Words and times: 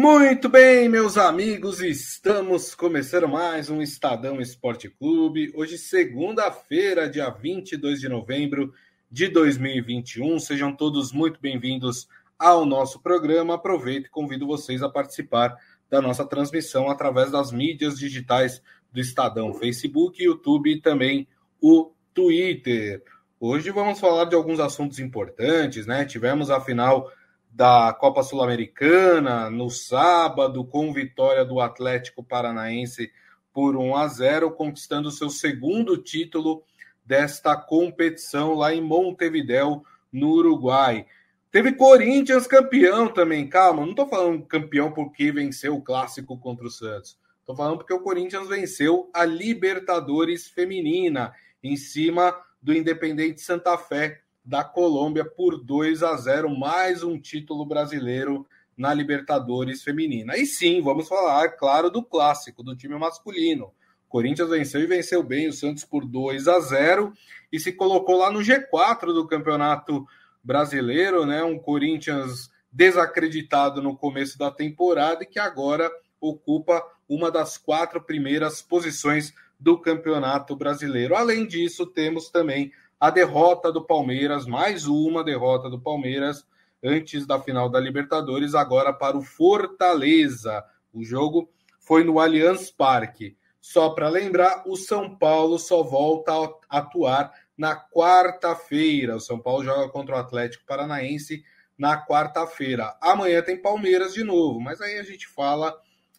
Muito 0.00 0.48
bem, 0.48 0.88
meus 0.88 1.18
amigos, 1.18 1.80
estamos 1.80 2.72
começando 2.72 3.26
mais 3.26 3.68
um 3.68 3.82
Estadão 3.82 4.40
Esporte 4.40 4.88
Clube. 4.88 5.52
Hoje, 5.56 5.76
segunda-feira, 5.76 7.10
dia 7.10 7.28
22 7.30 7.98
de 7.98 8.08
novembro 8.08 8.72
de 9.10 9.26
2021. 9.26 10.38
Sejam 10.38 10.72
todos 10.72 11.10
muito 11.10 11.40
bem-vindos 11.40 12.08
ao 12.38 12.64
nosso 12.64 13.00
programa. 13.00 13.54
Aproveito 13.54 14.06
e 14.06 14.08
convido 14.08 14.46
vocês 14.46 14.84
a 14.84 14.88
participar 14.88 15.56
da 15.90 16.00
nossa 16.00 16.24
transmissão 16.24 16.88
através 16.88 17.32
das 17.32 17.50
mídias 17.50 17.98
digitais 17.98 18.62
do 18.92 19.00
Estadão, 19.00 19.52
Facebook, 19.52 20.22
YouTube 20.22 20.70
e 20.70 20.80
também 20.80 21.26
o 21.60 21.90
Twitter. 22.14 23.02
Hoje 23.40 23.72
vamos 23.72 23.98
falar 23.98 24.26
de 24.26 24.36
alguns 24.36 24.60
assuntos 24.60 25.00
importantes, 25.00 25.86
né? 25.88 26.04
Tivemos 26.04 26.50
a 26.50 26.60
final 26.60 27.10
da 27.50 27.92
Copa 27.92 28.22
Sul-Americana 28.22 29.50
no 29.50 29.70
sábado, 29.70 30.64
com 30.64 30.92
vitória 30.92 31.44
do 31.44 31.60
Atlético 31.60 32.22
Paranaense 32.22 33.10
por 33.52 33.76
1 33.76 33.96
a 33.96 34.06
0, 34.06 34.50
conquistando 34.52 35.10
seu 35.10 35.28
segundo 35.30 35.96
título 35.98 36.62
desta 37.04 37.56
competição 37.56 38.54
lá 38.54 38.74
em 38.74 38.80
Montevidéu, 38.80 39.82
no 40.12 40.30
Uruguai. 40.30 41.06
Teve 41.50 41.72
Corinthians 41.72 42.46
campeão 42.46 43.08
também, 43.08 43.48
calma, 43.48 43.82
não 43.82 43.90
estou 43.90 44.06
falando 44.06 44.44
campeão 44.44 44.92
porque 44.92 45.32
venceu 45.32 45.76
o 45.76 45.82
clássico 45.82 46.38
contra 46.38 46.66
o 46.66 46.70
Santos. 46.70 47.18
Estou 47.40 47.56
falando 47.56 47.78
porque 47.78 47.94
o 47.94 48.00
Corinthians 48.00 48.46
venceu 48.46 49.08
a 49.14 49.24
Libertadores 49.24 50.46
Feminina 50.46 51.32
em 51.62 51.76
cima 51.76 52.38
do 52.60 52.74
Independente 52.74 53.40
Santa 53.40 53.78
Fé 53.78 54.20
da 54.48 54.64
Colômbia 54.64 55.26
por 55.26 55.62
2 55.62 56.02
a 56.02 56.16
0, 56.16 56.48
mais 56.48 57.02
um 57.02 57.20
título 57.20 57.66
brasileiro 57.66 58.46
na 58.74 58.94
Libertadores 58.94 59.82
Feminina. 59.82 60.38
E 60.38 60.46
sim, 60.46 60.80
vamos 60.80 61.06
falar, 61.06 61.50
claro, 61.50 61.90
do 61.90 62.02
clássico, 62.02 62.62
do 62.62 62.74
time 62.74 62.96
masculino. 62.96 63.70
Corinthians 64.08 64.48
venceu 64.48 64.80
e 64.80 64.86
venceu 64.86 65.22
bem 65.22 65.48
o 65.48 65.52
Santos 65.52 65.84
por 65.84 66.06
2 66.06 66.48
a 66.48 66.60
0 66.60 67.12
e 67.52 67.60
se 67.60 67.72
colocou 67.72 68.16
lá 68.16 68.32
no 68.32 68.38
G4 68.38 69.12
do 69.12 69.26
Campeonato 69.26 70.06
Brasileiro, 70.42 71.26
né? 71.26 71.44
Um 71.44 71.58
Corinthians 71.58 72.50
desacreditado 72.72 73.82
no 73.82 73.94
começo 73.94 74.38
da 74.38 74.50
temporada 74.50 75.24
e 75.24 75.26
que 75.26 75.38
agora 75.38 75.90
ocupa 76.18 76.82
uma 77.06 77.30
das 77.30 77.58
quatro 77.58 78.00
primeiras 78.00 78.62
posições 78.62 79.34
do 79.60 79.76
Campeonato 79.78 80.56
Brasileiro. 80.56 81.14
Além 81.14 81.46
disso, 81.46 81.84
temos 81.84 82.30
também 82.30 82.72
a 83.00 83.10
derrota 83.10 83.70
do 83.70 83.84
Palmeiras, 83.84 84.46
mais 84.46 84.86
uma 84.86 85.22
derrota 85.22 85.70
do 85.70 85.80
Palmeiras 85.80 86.44
antes 86.82 87.26
da 87.26 87.40
final 87.40 87.68
da 87.68 87.78
Libertadores, 87.78 88.54
agora 88.54 88.92
para 88.92 89.16
o 89.16 89.22
Fortaleza. 89.22 90.64
O 90.92 91.04
jogo 91.04 91.48
foi 91.78 92.02
no 92.02 92.18
Allianz 92.18 92.70
Parque. 92.70 93.36
Só 93.60 93.90
para 93.90 94.08
lembrar, 94.08 94.62
o 94.66 94.76
São 94.76 95.16
Paulo 95.16 95.58
só 95.58 95.82
volta 95.82 96.32
a 96.68 96.78
atuar 96.78 97.32
na 97.56 97.76
quarta-feira. 97.76 99.16
O 99.16 99.20
São 99.20 99.38
Paulo 99.38 99.64
joga 99.64 99.88
contra 99.88 100.16
o 100.16 100.18
Atlético 100.18 100.64
Paranaense 100.66 101.44
na 101.76 102.04
quarta-feira. 102.04 102.96
Amanhã 103.00 103.42
tem 103.42 103.60
Palmeiras 103.60 104.14
de 104.14 104.24
novo, 104.24 104.60
mas 104.60 104.80
aí 104.80 104.98
a 104.98 105.02
gente 105.02 105.28
fala 105.28 105.76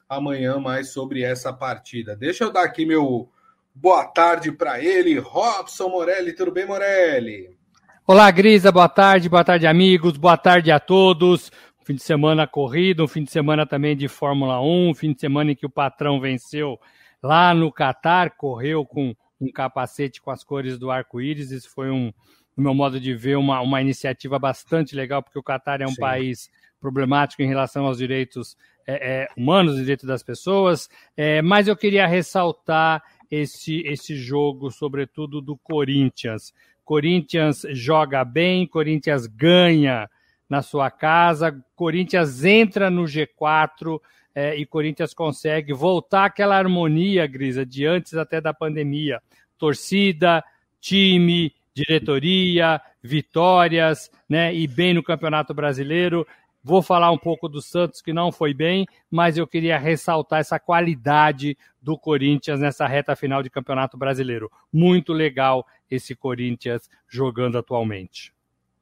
amanhã 0.07 0.59
mais 0.59 0.89
sobre 0.89 1.23
essa 1.23 1.52
partida. 1.52 2.16
Deixa 2.16 2.44
eu 2.44 2.52
dar 2.52 2.63
aqui 2.63 2.85
meu 2.85 3.30
Boa 3.73 4.06
tarde 4.06 4.52
para 4.52 4.84
ele, 4.84 5.20
Robson 5.20 5.89
Morelli. 5.89 6.34
Tudo 6.34 6.52
bem, 6.52 6.66
Morelli? 6.66 7.58
Olá, 8.06 8.30
Grisa. 8.31 8.72
Boa 8.72 8.89
tarde, 8.89 9.30
boa 9.30 9.44
tarde, 9.44 9.67
amigos. 9.67 10.17
Boa 10.17 10.36
tarde 10.36 10.72
a 10.72 10.80
todos. 10.80 11.52
Um 11.81 11.86
fim 11.86 11.95
de 11.95 12.03
semana 12.03 12.47
corrido, 12.47 13.03
um 13.03 13.08
fim 13.08 13.23
de 13.23 13.31
semana 13.31 13.66
também 13.66 13.95
de 13.95 14.08
Fórmula 14.08 14.62
1, 14.62 14.90
um 14.90 14.94
fim 14.94 15.14
de 15.14 15.22
semana 15.22 15.52
em 15.52 15.56
que 15.56 15.66
o 15.66 15.70
patrão 15.70 16.20
venceu 16.20 16.80
lá 17.22 17.53
no 17.53 17.72
Catar, 17.72 18.31
correu 18.31 18.86
com 18.86 19.16
um 19.40 19.52
capacete 19.52 20.22
com 20.22 20.31
as 20.31 20.44
cores 20.44 20.78
do 20.78 20.92
arco-íris. 20.92 21.52
Isso 21.52 21.69
foi 21.69 21.90
um, 21.90 22.12
no 22.57 22.63
meu 22.63 22.74
modo 22.74 23.00
de 23.00 23.13
ver, 23.13 23.38
uma, 23.38 23.62
uma 23.62 23.81
iniciativa 23.81 24.38
bastante 24.38 24.96
legal, 24.96 25.24
porque 25.24 25.40
o 25.40 25.44
Catar 25.44 25.81
é 25.81 25.86
um 25.86 25.90
Sim. 25.90 26.01
país 26.01 26.50
problemático 26.81 27.41
em 27.41 27.47
relação 27.47 27.86
aos 27.86 27.97
direitos 27.97 28.57
é, 28.88 29.24
é, 29.24 29.28
humanos, 29.38 29.75
direitos 29.75 30.06
das 30.06 30.24
pessoas. 30.24 30.90
É, 31.16 31.41
mas 31.41 31.68
eu 31.68 31.78
queria 31.78 32.07
ressaltar 32.07 33.03
esse, 33.29 33.81
esse 33.85 34.16
jogo, 34.16 34.72
sobretudo 34.72 35.41
do 35.41 35.56
Corinthians. 35.57 36.53
Corinthians 36.84 37.66
joga 37.72 38.23
bem, 38.23 38.66
Corinthians 38.66 39.28
ganha 39.28 40.09
na 40.50 40.63
sua 40.63 40.90
casa, 40.90 41.63
Corinthians 41.75 42.44
entra 42.44 42.89
no 42.89 43.03
G4 43.03 44.00
é, 44.34 44.56
e 44.56 44.66
Corinthians 44.66 45.13
consegue 45.13 45.73
voltar 45.73 46.25
àquela 46.25 46.57
harmonia, 46.57 47.28
Grisa, 47.28 47.66
de 47.66 47.85
antes 47.85 48.16
até 48.16 48.41
da 48.41 48.53
pandemia. 48.53 49.22
Torcida, 49.57 50.44
time, 50.79 51.53
diretoria, 51.73 52.81
vitórias, 53.01 54.09
né? 54.28 54.53
E 54.53 54.68
bem 54.68 54.94
no 54.94 55.03
Campeonato 55.03 55.53
Brasileiro. 55.53 56.25
Vou 56.64 56.81
falar 56.81 57.12
um 57.12 57.18
pouco 57.18 57.47
do 57.47 57.62
Santos, 57.62 58.02
que 58.02 58.12
não 58.12 58.31
foi 58.31 58.53
bem, 58.53 58.86
mas 59.09 59.38
eu 59.38 59.47
queria 59.47 59.78
ressaltar 59.78 60.40
essa 60.40 60.59
qualidade 60.59 61.58
do 61.81 61.97
Corinthians 61.97 62.59
nessa 62.59 62.86
reta 62.86 63.16
final 63.16 63.42
de 63.42 63.50
Campeonato 63.50 63.97
Brasileiro. 63.97 64.52
Muito 64.72 65.14
legal 65.14 65.66
esse 65.90 66.14
Corinthians 66.14 66.90
jogando 67.08 67.58
atualmente. 67.58 68.34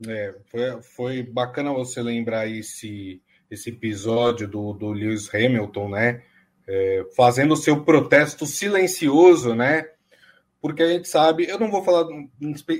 É, 0.06 0.36
foi, 0.46 0.82
foi 0.82 1.24
bacana 1.24 1.72
você 1.72 2.02
lembrar 2.02 2.48
esse, 2.48 3.22
esse 3.50 3.70
episódio 3.70 4.48
do, 4.48 4.74
do 4.74 4.92
Lewis 4.92 5.34
Hamilton, 5.34 5.90
né? 5.90 6.24
É, 6.68 7.06
fazendo 7.16 7.54
o 7.54 7.58
seu 7.58 7.84
protesto 7.84 8.46
silencioso, 8.46 9.56
né? 9.56 9.88
Porque 10.60 10.84
a 10.84 10.88
gente 10.88 11.08
sabe, 11.08 11.48
eu 11.48 11.60
não 11.60 11.72
vou 11.72 11.84
falar 11.84 12.06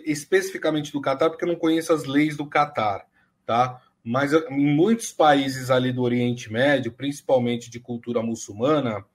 especificamente 0.06 0.91
do 0.91 1.00
Catar, 1.00 1.30
porque 1.30 1.46
eu 1.46 1.50
não 1.50 1.56
conheço 1.56 1.94
as 1.94 2.03
leis 2.06 2.36
do 2.36 2.46
Catar, 2.46 3.06
tá? 3.46 3.81
Mas 4.07 4.31
em 4.31 4.73
muitos 4.73 5.12
países 5.12 5.69
ali 5.69 5.91
do 5.91 6.01
Oriente 6.01 6.50
Médio, 6.50 6.94
principalmente 6.94 7.69
de 7.69 7.78
cultura 7.78 8.22
muçulmana, 8.22 9.06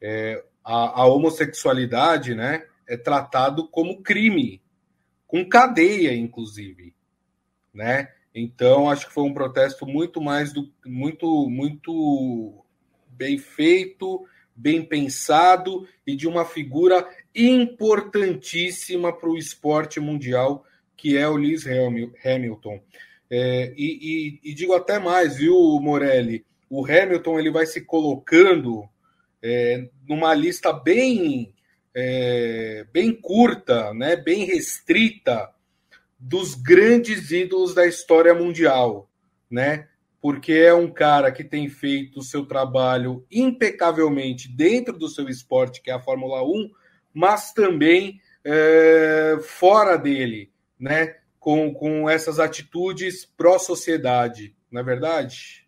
é, 0.00 0.40
a, 0.64 1.02
a, 1.02 1.06
homossexualidade 1.06 2.32
né, 2.32 2.64
é 2.86 2.96
tratado 2.96 3.66
como 3.66 4.02
crime, 4.02 4.62
com 5.26 5.44
cadeia, 5.48 6.14
inclusive. 6.14 6.94
Né? 7.74 8.12
Então, 8.32 8.88
acho 8.88 9.08
que 9.08 9.12
foi 9.12 9.24
um 9.24 9.34
protesto 9.34 9.84
muito 9.84 10.20
mais 10.20 10.52
do 10.52 10.72
muito, 10.84 11.50
muito 11.50 12.64
bem 13.08 13.38
feito, 13.38 14.28
bem 14.54 14.80
pensado 14.80 15.88
e 16.06 16.14
de 16.14 16.28
uma 16.28 16.44
figura 16.44 17.04
importantíssima 17.34 19.12
para 19.12 19.28
o 19.28 19.36
esporte 19.36 19.98
mundial, 19.98 20.64
que 20.96 21.16
é 21.16 21.28
o 21.28 21.34
Lewis 21.34 21.64
Hamilton. 22.24 22.80
É, 23.30 23.72
e, 23.76 24.38
e, 24.44 24.50
e, 24.50 24.54
digo 24.54 24.74
até 24.74 24.98
mais, 24.98 25.36
viu, 25.36 25.54
Morelli? 25.80 26.44
O 26.70 26.84
Hamilton 26.84 27.38
ele 27.38 27.50
vai 27.50 27.66
se 27.66 27.80
colocando 27.80 28.88
é, 29.42 29.88
numa 30.08 30.34
lista 30.34 30.72
bem, 30.72 31.52
é, 31.94 32.86
bem 32.92 33.12
curta, 33.12 33.92
né, 33.94 34.16
bem 34.16 34.44
restrita 34.44 35.50
dos 36.18 36.54
grandes 36.54 37.30
ídolos 37.30 37.74
da 37.74 37.86
história 37.86 38.34
mundial, 38.34 39.08
né? 39.50 39.88
Porque 40.20 40.52
é 40.52 40.74
um 40.74 40.90
cara 40.90 41.30
que 41.30 41.44
tem 41.44 41.68
feito 41.68 42.18
o 42.18 42.22
seu 42.22 42.46
trabalho 42.46 43.24
impecavelmente 43.30 44.48
dentro 44.48 44.96
do 44.98 45.08
seu 45.08 45.28
esporte, 45.28 45.82
que 45.82 45.90
é 45.90 45.94
a 45.94 46.00
Fórmula 46.00 46.42
1, 46.42 46.70
mas 47.12 47.52
também 47.52 48.20
é, 48.44 49.36
fora 49.42 49.96
dele, 49.96 50.50
né? 50.80 51.16
Com, 51.46 51.72
com 51.72 52.10
essas 52.10 52.40
atitudes 52.40 53.24
pró-sociedade, 53.24 54.52
não 54.68 54.80
é 54.80 54.84
verdade? 54.84 55.64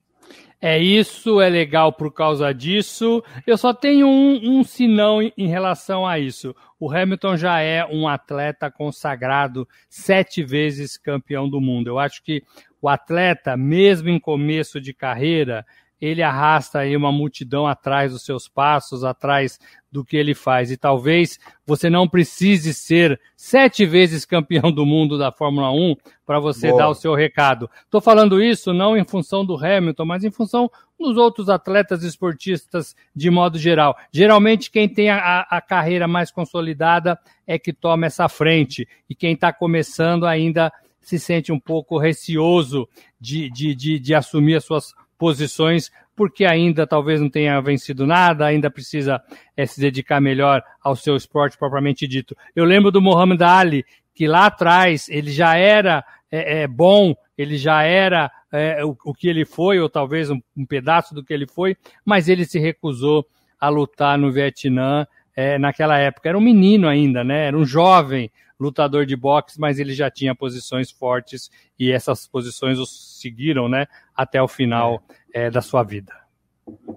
É 0.60 0.76
isso, 0.76 1.40
é 1.40 1.48
legal 1.48 1.92
por 1.92 2.12
causa 2.12 2.52
disso. 2.52 3.22
Eu 3.46 3.56
só 3.56 3.72
tenho 3.72 4.08
um, 4.08 4.58
um 4.58 4.64
sinão 4.64 5.22
em, 5.22 5.32
em 5.38 5.46
relação 5.46 6.04
a 6.04 6.18
isso. 6.18 6.52
O 6.80 6.90
Hamilton 6.90 7.36
já 7.36 7.60
é 7.60 7.86
um 7.86 8.08
atleta 8.08 8.68
consagrado, 8.72 9.68
sete 9.88 10.42
vezes 10.42 10.96
campeão 10.96 11.48
do 11.48 11.60
mundo. 11.60 11.86
Eu 11.86 12.00
acho 12.00 12.24
que 12.24 12.42
o 12.82 12.88
atleta, 12.88 13.56
mesmo 13.56 14.08
em 14.08 14.18
começo 14.18 14.80
de 14.80 14.92
carreira, 14.92 15.64
ele 16.00 16.22
arrasta 16.22 16.80
aí 16.80 16.96
uma 16.96 17.10
multidão 17.10 17.66
atrás 17.66 18.12
dos 18.12 18.24
seus 18.24 18.48
passos, 18.48 19.04
atrás 19.04 19.58
do 19.90 20.04
que 20.04 20.16
ele 20.16 20.34
faz. 20.34 20.70
E 20.70 20.76
talvez 20.76 21.38
você 21.66 21.90
não 21.90 22.06
precise 22.06 22.72
ser 22.72 23.20
sete 23.36 23.84
vezes 23.84 24.24
campeão 24.24 24.70
do 24.70 24.86
mundo 24.86 25.18
da 25.18 25.32
Fórmula 25.32 25.70
1 25.72 25.96
para 26.24 26.38
você 26.38 26.68
Boa. 26.68 26.82
dar 26.82 26.88
o 26.88 26.94
seu 26.94 27.14
recado. 27.14 27.68
Estou 27.84 28.00
falando 28.00 28.42
isso 28.42 28.72
não 28.72 28.96
em 28.96 29.04
função 29.04 29.44
do 29.44 29.56
Hamilton, 29.56 30.04
mas 30.04 30.24
em 30.24 30.30
função 30.30 30.70
dos 30.98 31.16
outros 31.16 31.48
atletas 31.48 32.02
esportistas 32.02 32.94
de 33.14 33.30
modo 33.30 33.58
geral. 33.58 33.96
Geralmente, 34.12 34.70
quem 34.70 34.88
tem 34.88 35.10
a, 35.10 35.40
a 35.48 35.60
carreira 35.60 36.06
mais 36.06 36.30
consolidada 36.30 37.18
é 37.46 37.58
que 37.58 37.72
toma 37.72 38.06
essa 38.06 38.28
frente. 38.28 38.86
E 39.08 39.14
quem 39.14 39.32
está 39.32 39.52
começando 39.52 40.26
ainda 40.26 40.72
se 41.00 41.18
sente 41.18 41.50
um 41.50 41.58
pouco 41.58 41.98
receoso 41.98 42.86
de, 43.18 43.48
de, 43.50 43.74
de, 43.74 43.98
de 43.98 44.14
assumir 44.14 44.56
as 44.56 44.64
suas 44.64 44.94
posições, 45.18 45.90
porque 46.14 46.44
ainda 46.44 46.86
talvez 46.86 47.20
não 47.20 47.28
tenha 47.28 47.60
vencido 47.60 48.06
nada, 48.06 48.46
ainda 48.46 48.70
precisa 48.70 49.20
é, 49.56 49.66
se 49.66 49.80
dedicar 49.80 50.20
melhor 50.20 50.62
ao 50.82 50.96
seu 50.96 51.16
esporte 51.16 51.58
propriamente 51.58 52.06
dito. 52.06 52.36
Eu 52.54 52.64
lembro 52.64 52.90
do 52.90 53.02
Muhammad 53.02 53.42
Ali, 53.42 53.84
que 54.14 54.26
lá 54.26 54.46
atrás 54.46 55.08
ele 55.08 55.30
já 55.30 55.56
era 55.56 56.04
é, 56.30 56.62
é, 56.62 56.66
bom, 56.66 57.14
ele 57.36 57.56
já 57.56 57.82
era 57.82 58.30
é, 58.50 58.84
o, 58.84 58.96
o, 59.04 59.14
que 59.14 59.28
ele 59.28 59.44
foi, 59.44 59.78
ou 59.78 59.88
talvez 59.88 60.30
um, 60.30 60.40
um, 60.56 60.66
pedaço 60.66 61.14
do 61.14 61.24
que 61.24 61.32
ele 61.32 61.46
foi, 61.46 61.76
mas 62.04 62.28
ele 62.28 62.44
se 62.44 62.58
recusou 62.58 63.26
a 63.60 63.68
lutar 63.68 64.16
no 64.18 64.30
Vietnã 64.30 65.06
é, 65.38 65.56
naquela 65.56 65.96
época. 65.96 66.28
Era 66.28 66.36
um 66.36 66.40
menino 66.40 66.88
ainda, 66.88 67.22
né? 67.22 67.46
Era 67.46 67.56
um 67.56 67.64
jovem 67.64 68.28
lutador 68.58 69.06
de 69.06 69.14
boxe, 69.14 69.60
mas 69.60 69.78
ele 69.78 69.92
já 69.92 70.10
tinha 70.10 70.34
posições 70.34 70.90
fortes 70.90 71.48
e 71.78 71.92
essas 71.92 72.26
posições 72.26 72.76
o 72.80 72.84
seguiram, 72.84 73.68
né? 73.68 73.86
Até 74.16 74.42
o 74.42 74.48
final 74.48 75.00
é, 75.32 75.48
da 75.48 75.62
sua 75.62 75.84
vida. 75.84 76.12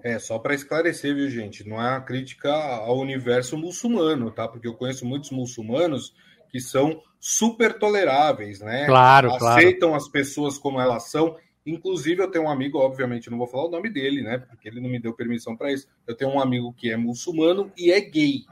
É, 0.02 0.18
só 0.18 0.40
para 0.40 0.56
esclarecer, 0.56 1.14
viu, 1.14 1.30
gente? 1.30 1.62
Não 1.62 1.80
é 1.80 1.90
uma 1.90 2.00
crítica 2.00 2.52
ao 2.52 2.98
universo 2.98 3.56
muçulmano, 3.56 4.28
tá? 4.32 4.48
Porque 4.48 4.66
eu 4.66 4.74
conheço 4.74 5.06
muitos 5.06 5.30
muçulmanos 5.30 6.12
que 6.50 6.58
são 6.58 7.00
super 7.20 7.78
toleráveis, 7.78 8.58
né? 8.58 8.86
Claro, 8.86 9.30
Aceitam 9.34 9.90
claro. 9.90 10.02
as 10.02 10.08
pessoas 10.08 10.58
como 10.58 10.80
elas 10.80 11.04
são. 11.04 11.36
Inclusive, 11.64 12.22
eu 12.22 12.30
tenho 12.30 12.44
um 12.44 12.50
amigo, 12.50 12.78
obviamente, 12.78 13.30
não 13.30 13.38
vou 13.38 13.46
falar 13.46 13.66
o 13.66 13.70
nome 13.70 13.88
dele, 13.88 14.22
né? 14.22 14.38
Porque 14.38 14.68
ele 14.68 14.80
não 14.80 14.90
me 14.90 15.00
deu 15.00 15.14
permissão 15.14 15.56
para 15.56 15.72
isso. 15.72 15.86
Eu 16.06 16.16
tenho 16.16 16.30
um 16.30 16.40
amigo 16.40 16.72
que 16.72 16.90
é 16.90 16.96
muçulmano 16.96 17.72
e 17.76 17.92
é 17.92 18.00
gay, 18.00 18.44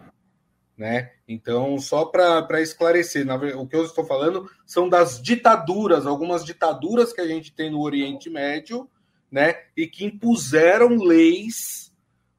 né? 0.76 1.10
Então, 1.26 1.76
só 1.78 2.04
para 2.04 2.60
esclarecer, 2.60 3.26
na, 3.26 3.34
o 3.34 3.66
que 3.66 3.74
eu 3.74 3.84
estou 3.84 4.04
falando 4.04 4.48
são 4.64 4.88
das 4.88 5.20
ditaduras, 5.20 6.06
algumas 6.06 6.44
ditaduras 6.44 7.12
que 7.12 7.20
a 7.20 7.26
gente 7.26 7.52
tem 7.52 7.70
no 7.70 7.80
Oriente 7.80 8.30
Médio, 8.30 8.88
né? 9.30 9.56
E 9.76 9.86
que 9.88 10.04
impuseram 10.04 10.96
leis, 10.96 11.92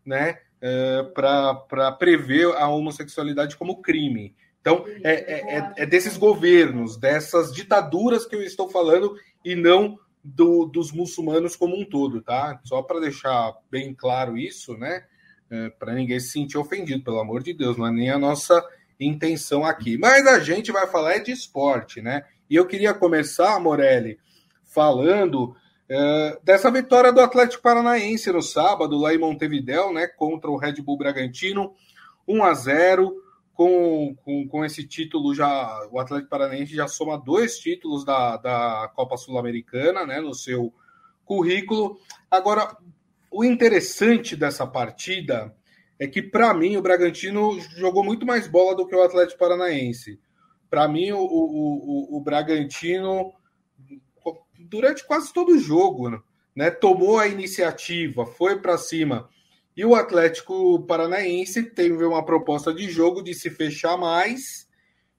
né? 0.06 0.40
É, 0.62 1.04
para 1.14 1.92
prever 1.94 2.46
a 2.56 2.70
homossexualidade 2.70 3.58
como 3.58 3.82
crime. 3.82 4.36
Então, 4.62 4.86
é, 5.04 5.12
é, 5.12 5.58
é, 5.58 5.74
é, 5.78 5.86
desses 5.88 6.16
governos, 6.16 6.96
dessas 6.96 7.52
ditaduras 7.52 8.28
que 8.28 8.36
eu 8.36 8.44
estou 8.44 8.70
falando, 8.70 9.16
e 9.44 9.56
não 9.56 9.98
do, 10.24 10.66
dos 10.66 10.92
muçulmanos 10.92 11.56
como 11.56 11.80
um 11.80 11.86
todo, 11.86 12.22
tá? 12.22 12.60
Só 12.64 12.82
para 12.82 13.00
deixar 13.00 13.54
bem 13.70 13.94
claro 13.94 14.38
isso, 14.38 14.78
né? 14.78 15.06
É, 15.50 15.70
para 15.70 15.94
ninguém 15.94 16.20
se 16.20 16.30
sentir 16.30 16.58
ofendido, 16.58 17.04
pelo 17.04 17.20
amor 17.20 17.44
de 17.44 17.54
Deus, 17.54 17.78
não 17.78 17.88
é 17.88 17.92
nem 17.92 18.10
a 18.10 18.20
nossa 18.20 18.64
intenção 19.00 19.66
aqui. 19.66 19.98
Mas 19.98 20.26
a 20.28 20.40
gente 20.40 20.72
vai 20.72 20.88
falar 20.88 21.14
é 21.14 21.20
de 21.20 21.32
esporte, 21.32 22.02
né? 22.02 22.24
E 22.50 22.56
eu 22.56 22.66
queria 22.66 22.94
começar, 22.94 23.60
Morelli, 23.60 24.20
falando 24.64 25.56
é, 25.90 26.40
dessa 26.44 26.72
vitória 26.72 27.12
do 27.12 27.20
Atlético 27.20 27.64
Paranaense 27.64 28.32
no 28.32 28.42
sábado, 28.42 28.98
lá 28.98 29.14
em 29.14 29.18
Montevidéu, 29.18 29.92
né? 29.92 30.08
Contra 30.08 30.50
o 30.50 30.58
Red 30.58 30.76
Bull 30.82 30.98
Bragantino, 30.98 31.74
1 32.28 32.44
a 32.44 32.54
0 32.54 33.16
com, 33.62 34.16
com, 34.24 34.48
com 34.48 34.66
esse 34.66 34.84
título 34.88 35.36
já 35.36 35.88
o 35.92 36.00
Atlético 36.00 36.32
Paranaense 36.32 36.74
já 36.74 36.88
soma 36.88 37.16
dois 37.16 37.60
títulos 37.60 38.04
da, 38.04 38.36
da 38.38 38.92
Copa 38.96 39.16
Sul-Americana 39.18 40.04
né, 40.04 40.20
no 40.20 40.34
seu 40.34 40.74
currículo. 41.24 42.00
Agora, 42.32 42.76
o 43.30 43.44
interessante 43.44 44.36
dessa 44.36 44.66
partida 44.66 45.56
é 46.00 46.08
que, 46.08 46.24
para 46.24 46.56
mim, 46.56 46.76
o 46.76 46.82
Bragantino 46.82 47.60
jogou 47.78 48.04
muito 48.04 48.26
mais 48.26 48.48
bola 48.48 48.76
do 48.76 48.88
que 48.88 48.96
o 48.96 49.04
Atlético 49.04 49.38
Paranaense. 49.38 50.20
Para 50.68 50.88
mim, 50.88 51.12
o, 51.12 51.20
o, 51.20 52.16
o, 52.16 52.18
o 52.18 52.20
Bragantino, 52.20 53.32
durante 54.58 55.06
quase 55.06 55.32
todo 55.32 55.52
o 55.52 55.60
jogo, 55.60 56.20
né, 56.56 56.72
tomou 56.72 57.20
a 57.20 57.28
iniciativa, 57.28 58.26
foi 58.26 58.60
para 58.60 58.76
cima 58.80 59.30
e 59.76 59.86
o 59.86 59.96
Atlético 59.96 60.82
Paranaense 60.86 61.64
teve 61.64 62.04
uma 62.04 62.26
proposta 62.26 62.74
de 62.74 62.90
jogo 62.90 63.22
de 63.22 63.34
se 63.34 63.50
fechar 63.50 63.98
mais 63.98 64.70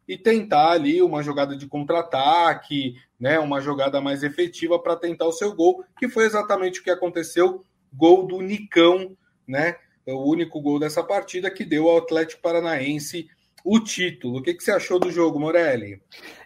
e 0.07 0.19
tentar 0.19 0.73
ali 0.73 1.01
uma 1.01 1.23
jogada 1.23 1.57
de 1.57 1.67
contra-ataque, 1.67 2.97
né, 3.19 3.39
uma 3.39 3.61
jogada 3.61 4.01
mais 4.01 4.23
efetiva 4.23 4.79
para 4.79 4.97
tentar 4.97 5.27
o 5.27 5.33
seu 5.33 5.55
gol, 5.55 5.85
que 5.99 6.09
foi 6.09 6.25
exatamente 6.25 6.81
o 6.81 6.83
que 6.83 6.91
aconteceu, 6.91 7.65
gol 7.93 8.27
do 8.27 8.41
Nicão, 8.41 9.17
né, 9.47 9.77
o 10.07 10.29
único 10.29 10.61
gol 10.61 10.79
dessa 10.79 11.03
partida 11.03 11.51
que 11.51 11.65
deu 11.65 11.89
ao 11.89 11.99
Atlético 11.99 12.43
Paranaense 12.43 13.29
o 13.65 13.81
título. 13.81 14.39
O 14.39 14.43
que, 14.43 14.55
que 14.55 14.63
você 14.63 14.73
achou 14.73 14.99
do 14.99 15.11
jogo, 15.11 15.39
Morelli? 15.39 16.01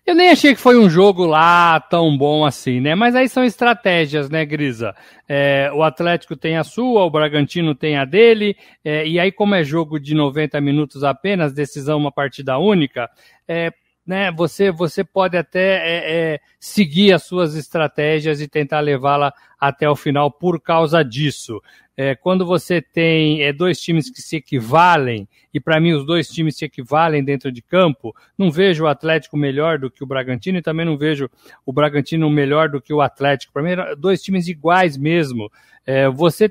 Eu 0.07 0.15
nem 0.15 0.31
achei 0.31 0.55
que 0.55 0.61
foi 0.61 0.79
um 0.79 0.89
jogo 0.89 1.27
lá 1.27 1.81
tão 1.81 2.17
bom 2.17 2.45
assim, 2.45 2.81
né? 2.81 2.95
Mas 2.95 3.15
aí 3.15 3.29
são 3.29 3.45
estratégias, 3.45 4.31
né, 4.31 4.45
Grisa? 4.45 4.95
É, 5.29 5.71
o 5.75 5.83
Atlético 5.83 6.37
tem 6.37 6.57
a 6.57 6.65
sua, 6.65 7.05
o 7.05 7.11
Bragantino 7.11 7.75
tem 7.75 7.97
a 7.97 8.05
dele, 8.05 8.57
é, 8.85 9.07
e 9.07 9.19
aí, 9.19 9.33
como 9.33 9.55
é 9.55 9.65
jogo 9.65 9.99
de 9.99 10.15
90 10.15 10.61
minutos 10.61 11.03
apenas, 11.03 11.53
decisão 11.53 11.99
uma 11.99 12.13
partida 12.13 12.59
única, 12.59 13.11
é, 13.49 13.73
né, 14.07 14.31
você, 14.31 14.71
você 14.71 15.03
pode 15.03 15.37
até 15.37 15.79
é, 15.79 16.35
é, 16.35 16.41
seguir 16.61 17.13
as 17.13 17.25
suas 17.25 17.57
estratégias 17.57 18.41
e 18.41 18.47
tentar 18.47 18.79
levá-la 18.79 19.35
até 19.59 19.91
o 19.91 19.97
final 19.97 20.31
por 20.31 20.61
causa 20.61 21.03
disso. 21.03 21.61
É, 21.97 22.15
quando 22.15 22.45
você 22.45 22.83
tem 22.83 23.43
é, 23.43 23.53
dois 23.53 23.81
times 23.81 24.11
que 24.11 24.21
se 24.21 24.37
equivalem, 24.37 25.27
e 25.53 25.59
para 25.59 25.81
mim 25.81 25.93
os 25.93 26.05
dois 26.05 26.29
times 26.29 26.57
se 26.57 26.65
equivalem 26.65 27.25
dentro 27.25 27.51
de 27.51 27.63
campo, 27.63 28.15
não 28.37 28.51
vejo 28.51 28.85
o 28.85 28.89
Atlético 28.89 29.37
melhor 29.37 29.79
do 29.79 29.91
que 29.91 30.05
o 30.05 30.07
Bragantino 30.07 30.59
e 30.59 30.63
também 30.63 30.85
não 30.85 30.99
vejo 30.99 31.31
o 31.65 31.73
Bragantino 31.73 32.29
melhor 32.29 32.69
do 32.69 32.83
que 32.83 32.93
o 32.93 33.01
Atlético. 33.01 33.53
Para 33.53 33.63
mim, 33.63 33.71
dois 33.99 34.23
times 34.23 34.47
iguais 34.47 34.99
mesmo. 34.99 35.51
É, 35.87 36.09
você 36.09 36.51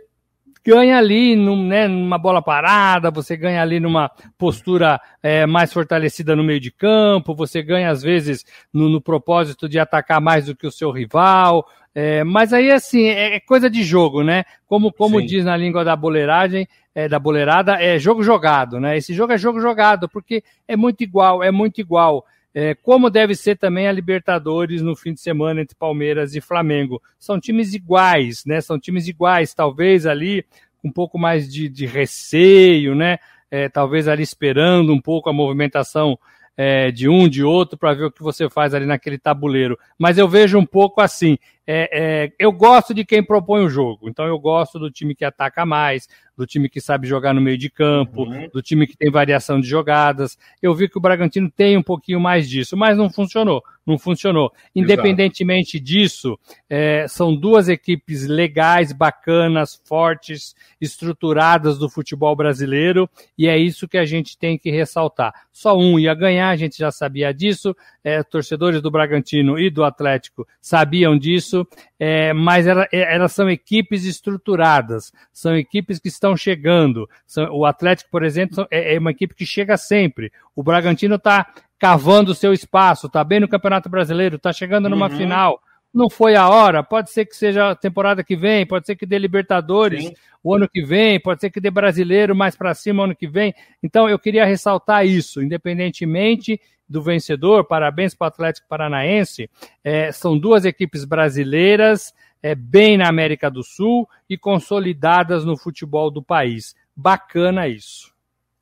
ganha 0.66 0.98
ali 0.98 1.36
num, 1.36 1.68
né, 1.68 1.88
numa 1.88 2.18
bola 2.18 2.42
parada, 2.42 3.12
você 3.12 3.38
ganha 3.38 3.62
ali 3.62 3.80
numa 3.80 4.10
postura 4.36 5.00
é, 5.22 5.46
mais 5.46 5.72
fortalecida 5.72 6.36
no 6.36 6.44
meio 6.44 6.60
de 6.60 6.72
campo, 6.72 7.36
você 7.36 7.62
ganha 7.62 7.92
às 7.92 8.02
vezes 8.02 8.44
no, 8.74 8.90
no 8.90 9.00
propósito 9.00 9.70
de 9.70 9.78
atacar 9.78 10.20
mais 10.20 10.48
do 10.48 10.56
que 10.56 10.66
o 10.66 10.72
seu 10.72 10.90
rival. 10.90 11.68
É, 11.98 12.26
mas 12.26 12.52
aí, 12.52 12.70
assim, 12.70 13.06
é, 13.06 13.36
é 13.36 13.40
coisa 13.40 13.70
de 13.70 13.82
jogo, 13.82 14.22
né? 14.22 14.44
Como, 14.68 14.92
como 14.92 15.26
diz 15.26 15.46
na 15.46 15.56
língua 15.56 15.86
da 15.86 15.96
boleiragem, 15.96 16.68
é, 16.94 17.08
da 17.08 17.18
boleirada, 17.18 17.82
é 17.82 17.98
jogo 17.98 18.22
jogado, 18.22 18.82
né? 18.82 18.98
Esse 18.98 19.14
jogo 19.14 19.32
é 19.32 19.38
jogo 19.38 19.62
jogado, 19.62 20.10
porque 20.10 20.44
é 20.68 20.76
muito 20.76 21.02
igual, 21.02 21.42
é 21.42 21.52
muito 21.52 21.80
igual. 21.80 22.26
É, 22.54 22.76
como 22.76 23.10
deve 23.10 23.34
ser 23.34 23.58
também 23.58 23.88
a 23.88 23.92
Libertadores 23.94 24.82
no 24.82 24.94
fim 24.96 25.14
de 25.14 25.22
semana 25.22 25.62
entre 25.62 25.76
Palmeiras 25.76 26.36
e 26.36 26.42
Flamengo. 26.42 27.02
São 27.18 27.40
times 27.40 27.74
iguais, 27.74 28.44
né? 28.46 28.60
São 28.60 28.78
times 28.78 29.08
iguais, 29.08 29.54
talvez 29.54 30.06
ali 30.06 30.46
com 30.82 30.90
um 30.90 30.92
pouco 30.92 31.18
mais 31.18 31.52
de, 31.52 31.70
de 31.70 31.86
receio, 31.86 32.94
né? 32.94 33.20
É, 33.50 33.70
talvez 33.70 34.08
ali 34.08 34.24
esperando 34.24 34.94
um 34.94 35.00
pouco 35.00 35.30
a 35.30 35.34
movimentação 35.34 36.20
é, 36.58 36.92
de 36.92 37.10
um, 37.10 37.28
de 37.28 37.44
outro, 37.44 37.78
para 37.78 37.94
ver 37.94 38.06
o 38.06 38.12
que 38.12 38.24
você 38.24 38.50
faz 38.50 38.74
ali 38.74 38.86
naquele 38.86 39.18
tabuleiro. 39.18 39.78
Mas 39.98 40.18
eu 40.18 40.28
vejo 40.28 40.58
um 40.58 40.66
pouco 40.66 41.02
assim: 41.02 41.38
é, 41.68 41.90
é, 41.92 42.32
eu 42.38 42.52
gosto 42.52 42.94
de 42.94 43.04
quem 43.04 43.24
propõe 43.24 43.64
o 43.64 43.70
jogo, 43.70 44.08
então 44.08 44.26
eu 44.26 44.38
gosto 44.38 44.78
do 44.78 44.92
time 44.92 45.16
que 45.16 45.26
ataca 45.26 45.66
mais, 45.66 46.08
do 46.38 46.46
time 46.46 46.70
que 46.70 46.82
sabe 46.82 47.08
jogar 47.08 47.34
no 47.34 47.42
meio 47.42 47.58
de 47.58 47.70
campo, 47.70 48.24
uhum. 48.24 48.50
do 48.54 48.62
time 48.62 48.86
que 48.86 48.98
tem 48.98 49.10
variação 49.10 49.60
de 49.60 49.68
jogadas. 49.68 50.38
Eu 50.62 50.74
vi 50.76 50.90
que 50.90 50.98
o 50.98 51.02
Bragantino 51.02 51.50
tem 51.50 51.78
um 51.78 51.84
pouquinho 51.84 52.20
mais 52.20 52.50
disso, 52.50 52.76
mas 52.76 52.98
não 52.98 53.10
funcionou. 53.10 53.64
Não 53.86 54.00
funcionou. 54.00 54.52
Independentemente 54.76 55.78
Exato. 55.78 55.86
disso, 55.86 56.40
é, 56.68 57.08
são 57.08 57.36
duas 57.36 57.70
equipes 57.70 58.26
legais, 58.26 58.92
bacanas, 58.92 59.80
fortes, 59.86 60.56
estruturadas 60.82 61.78
do 61.78 61.88
futebol 61.88 62.36
brasileiro, 62.36 63.08
e 63.38 63.48
é 63.48 63.58
isso 63.58 63.88
que 63.88 64.00
a 64.00 64.06
gente 64.06 64.38
tem 64.40 64.58
que 64.58 64.72
ressaltar. 64.72 65.34
Só 65.52 65.78
um 65.78 66.00
ia 66.00 66.16
ganhar, 66.16 66.50
a 66.50 66.56
gente 66.56 66.80
já 66.80 66.92
sabia 66.92 67.32
disso, 67.32 67.76
é, 68.04 68.24
torcedores 68.24 68.82
do 68.82 68.90
Bragantino 68.90 69.60
e 69.60 69.70
do 69.70 69.84
Atlético 69.84 70.48
sabiam 70.60 71.16
disso, 71.16 71.55
é, 72.00 72.34
mas 72.34 72.66
ela, 72.66 72.88
é, 72.92 73.16
elas 73.16 73.32
são 73.32 73.50
equipes 73.50 74.04
estruturadas, 74.04 75.14
são 75.32 75.56
equipes 75.56 76.00
que 76.00 76.08
estão 76.08 76.36
chegando. 76.36 77.08
São, 77.26 77.52
o 77.52 77.66
Atlético, 77.66 78.10
por 78.10 78.24
exemplo, 78.24 78.68
é, 78.72 78.96
é 78.96 79.00
uma 79.00 79.12
equipe 79.12 79.36
que 79.36 79.46
chega 79.46 79.78
sempre. 79.78 80.32
O 80.56 80.64
Bragantino 80.64 81.16
está 81.16 81.46
cavando 81.78 82.32
o 82.32 82.36
seu 82.36 82.54
espaço, 82.54 83.08
está 83.08 83.24
bem 83.24 83.40
no 83.40 83.48
Campeonato 83.48 83.90
Brasileiro, 83.90 84.38
está 84.38 84.52
chegando 84.52 84.90
numa 84.90 85.10
uhum. 85.10 85.18
final. 85.18 85.62
Não 85.94 86.10
foi 86.10 86.36
a 86.36 86.50
hora, 86.50 86.84
pode 86.84 87.10
ser 87.12 87.26
que 87.26 87.36
seja 87.36 87.72
a 87.72 87.76
temporada 87.76 88.22
que 88.24 88.36
vem, 88.36 88.66
pode 88.66 88.86
ser 88.86 88.98
que 88.98 89.06
dê 89.06 89.18
Libertadores 89.18 90.04
Sim. 90.04 90.14
o 90.44 90.54
ano 90.54 90.68
que 90.68 90.84
vem, 90.84 91.22
pode 91.22 91.40
ser 91.40 91.50
que 91.50 91.62
dê 91.62 91.72
Brasileiro 91.72 92.36
mais 92.36 92.54
para 92.56 92.74
cima 92.74 93.02
o 93.02 93.06
ano 93.06 93.16
que 93.16 93.28
vem. 93.28 93.54
Então 93.82 94.10
eu 94.10 94.20
queria 94.20 94.46
ressaltar 94.46 95.06
isso, 95.06 95.42
independentemente 95.42 96.60
do 96.88 97.02
vencedor, 97.02 97.66
parabéns 97.66 98.14
para 98.14 98.26
o 98.26 98.28
Atlético 98.28 98.68
Paranaense. 98.68 99.50
É, 99.84 100.12
são 100.12 100.38
duas 100.38 100.66
equipes 100.66 101.04
brasileiras, 101.04 102.14
é, 102.42 102.54
bem 102.54 102.98
na 102.98 103.08
América 103.10 103.50
do 103.50 103.64
Sul 103.64 104.08
e 104.30 104.38
consolidadas 104.38 105.44
no 105.44 105.58
futebol 105.58 106.12
do 106.12 106.22
país. 106.22 106.76
Bacana 106.96 107.68
isso. 107.68 108.14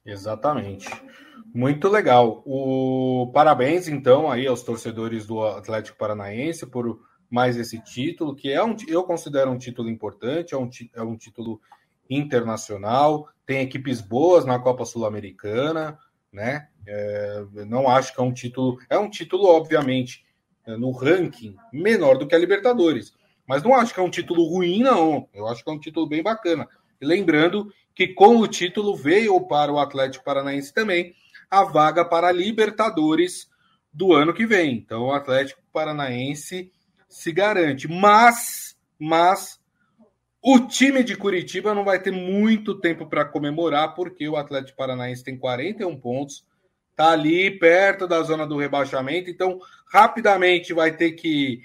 Exatamente. 0.05 0.89
Muito 1.53 1.87
legal. 1.87 2.41
O 2.45 3.29
parabéns 3.33 3.87
então 3.87 4.31
aí 4.31 4.47
aos 4.47 4.63
torcedores 4.63 5.25
do 5.25 5.45
Atlético 5.45 5.97
Paranaense 5.97 6.65
por 6.65 6.99
mais 7.29 7.57
esse 7.57 7.79
título, 7.79 8.35
que 8.35 8.51
é 8.51 8.63
um, 8.63 8.75
eu 8.87 9.03
considero 9.03 9.49
um 9.49 9.57
título 9.57 9.89
importante, 9.89 10.53
é 10.53 10.57
um, 10.57 10.69
é 10.93 11.01
um 11.01 11.17
título 11.17 11.59
internacional, 12.07 13.27
tem 13.43 13.61
equipes 13.61 14.01
boas 14.01 14.45
na 14.45 14.59
Copa 14.59 14.85
Sul-Americana, 14.85 15.97
né? 16.31 16.69
É, 16.87 17.45
não 17.67 17.89
acho 17.89 18.13
que 18.13 18.19
é 18.19 18.23
um 18.23 18.33
título. 18.33 18.77
É 18.89 18.97
um 18.97 19.09
título, 19.09 19.45
obviamente, 19.45 20.25
é, 20.65 20.75
no 20.77 20.91
ranking 20.91 21.55
menor 21.71 22.17
do 22.17 22.27
que 22.27 22.35
a 22.35 22.39
Libertadores. 22.39 23.13
Mas 23.47 23.61
não 23.63 23.75
acho 23.75 23.93
que 23.93 23.99
é 23.99 24.03
um 24.03 24.09
título 24.09 24.43
ruim, 24.45 24.81
não. 24.81 25.27
Eu 25.33 25.47
acho 25.47 25.63
que 25.63 25.69
é 25.69 25.73
um 25.73 25.79
título 25.79 26.07
bem 26.07 26.23
bacana. 26.23 26.67
E 27.01 27.05
lembrando 27.05 27.71
que 27.93 28.07
com 28.07 28.37
o 28.37 28.47
título 28.47 28.95
veio 28.95 29.39
para 29.41 29.71
o 29.71 29.79
Atlético 29.79 30.23
Paranaense 30.23 30.73
também 30.73 31.13
a 31.49 31.63
vaga 31.63 32.03
para 32.03 32.29
a 32.29 32.31
Libertadores 32.31 33.49
do 33.93 34.13
ano 34.13 34.33
que 34.33 34.45
vem. 34.45 34.73
Então 34.73 35.03
o 35.03 35.13
Atlético 35.13 35.61
Paranaense 35.71 36.71
se 37.07 37.31
garante. 37.31 37.87
Mas, 37.87 38.75
mas 38.97 39.59
o 40.41 40.59
time 40.59 41.03
de 41.03 41.15
Curitiba 41.15 41.75
não 41.75 41.85
vai 41.85 42.01
ter 42.01 42.11
muito 42.11 42.79
tempo 42.79 43.05
para 43.05 43.23
comemorar, 43.23 43.93
porque 43.93 44.27
o 44.27 44.35
Atlético 44.35 44.77
Paranaense 44.77 45.23
tem 45.23 45.37
41 45.37 45.95
pontos, 45.99 46.45
tá 46.95 47.11
ali 47.11 47.51
perto 47.51 48.07
da 48.07 48.21
zona 48.21 48.45
do 48.45 48.57
rebaixamento, 48.57 49.29
então 49.29 49.59
rapidamente 49.91 50.73
vai 50.73 50.91
ter 50.91 51.11
que 51.13 51.61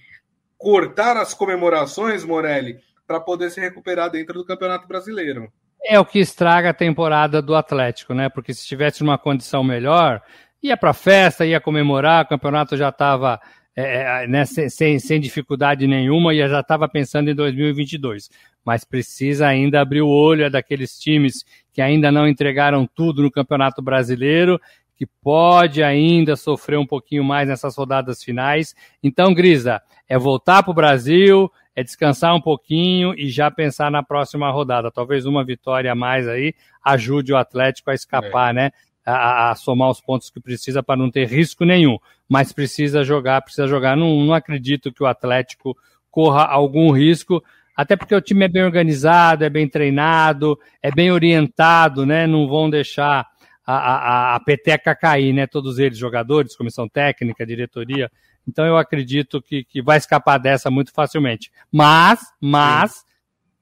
cortar 0.57 1.17
as 1.17 1.33
comemorações, 1.33 2.25
Morelli, 2.25 2.79
para 3.07 3.21
poder 3.21 3.51
se 3.51 3.61
recuperar 3.61 4.11
dentro 4.11 4.35
do 4.35 4.45
Campeonato 4.45 4.87
Brasileiro. 4.89 5.51
É 5.85 5.99
o 5.99 6.05
que 6.05 6.19
estraga 6.19 6.71
a 6.71 6.75
temporada 6.75 7.41
do 7.41 7.55
Atlético, 7.55 8.13
né? 8.13 8.29
Porque 8.29 8.53
se 8.53 8.61
estivesse 8.61 9.03
numa 9.03 9.17
condição 9.17 9.63
melhor, 9.63 10.21
ia 10.63 10.77
para 10.77 10.93
festa, 10.93 11.47
ia 11.47 11.61
comemorar, 11.61 12.25
o 12.25 12.29
campeonato 12.29 12.77
já 12.77 12.89
estava 12.89 13.41
é, 13.77 14.25
é 14.25 14.27
né, 14.27 14.45
sem, 14.45 14.99
sem 14.99 15.21
dificuldade 15.21 15.87
nenhuma 15.87 16.35
e 16.35 16.49
já 16.49 16.61
estava 16.61 16.89
pensando 16.89 17.31
em 17.31 17.35
2022. 17.35 18.29
Mas 18.65 18.85
precisa 18.85 19.47
ainda 19.47 19.81
abrir 19.81 20.03
o 20.03 20.09
olho 20.09 20.45
é 20.45 20.51
daqueles 20.51 20.99
times 20.99 21.45
que 21.73 21.81
ainda 21.81 22.11
não 22.11 22.27
entregaram 22.27 22.87
tudo 22.87 23.23
no 23.23 23.31
Campeonato 23.31 23.81
Brasileiro, 23.81 24.61
que 24.99 25.07
pode 25.07 25.83
ainda 25.83 26.35
sofrer 26.35 26.79
um 26.79 26.87
pouquinho 26.87 27.23
mais 27.23 27.49
nessas 27.49 27.77
rodadas 27.77 28.23
finais. 28.23 28.75
Então, 29.03 29.33
Grisa, 29.33 29.81
é 30.09 30.19
voltar 30.19 30.63
para 30.65 30.73
o 30.73 30.75
Brasil, 30.75 31.51
é 31.75 31.85
descansar 31.85 32.35
um 32.35 32.41
pouquinho 32.41 33.15
e 33.17 33.31
já 33.31 33.49
pensar 33.49 33.93
na 33.93 34.03
próxima 34.03 34.51
rodada. 34.51 34.91
Talvez 34.91 35.25
uma 35.25 35.45
vitória 35.45 35.93
a 35.93 35.95
mais 35.95 36.27
aí 36.27 36.53
ajude 36.85 37.33
o 37.33 37.37
Atlético 37.37 37.91
a 37.91 37.95
escapar, 37.95 38.51
é. 38.51 38.53
né? 38.53 38.71
a, 39.07 39.51
a, 39.51 39.55
somar 39.55 39.89
os 39.89 40.01
pontos 40.01 40.29
que 40.29 40.41
precisa 40.41 40.83
para 40.83 40.97
não 40.99 41.11
ter 41.11 41.27
risco 41.27 41.65
nenhum. 41.65 41.97
Mas 42.29 42.53
precisa 42.53 43.05
jogar, 43.05 43.41
precisa 43.41 43.67
jogar. 43.67 43.97
Não, 43.97 44.25
não 44.25 44.35
acredito 44.35 44.93
que 44.93 45.03
o 45.03 45.07
Atlético 45.07 45.77
corra 46.11 46.45
algum 46.45 46.91
risco, 46.91 47.43
até 47.77 47.97
porque 47.97 48.15
o 48.15 48.21
time 48.21 48.45
é 48.45 48.49
bem 48.49 48.65
organizado, 48.65 49.45
é 49.45 49.49
bem 49.49 49.69
treinado, 49.69 50.59
é 50.83 50.91
bem 50.91 51.13
orientado, 51.13 52.05
né? 52.05 52.27
Não 52.27 52.49
vão 52.49 52.69
deixar 52.69 53.27
a, 53.71 54.33
a, 54.33 54.35
a 54.37 54.41
peteca 54.41 54.95
cair, 54.95 55.35
né? 55.35 55.47
Todos 55.47 55.79
eles, 55.79 55.99
jogadores, 55.99 56.57
comissão 56.57 56.89
técnica, 56.89 57.45
diretoria. 57.45 58.11
Então 58.47 58.65
eu 58.65 58.79
acredito 58.79 59.43
que, 59.43 59.63
que 59.63 59.83
vai 59.83 59.99
escapar 59.99 60.39
dessa 60.39 60.71
muito 60.71 60.91
facilmente. 60.91 61.53
Mas, 61.71 62.21
mas, 62.41 62.93
Sim. 62.93 63.05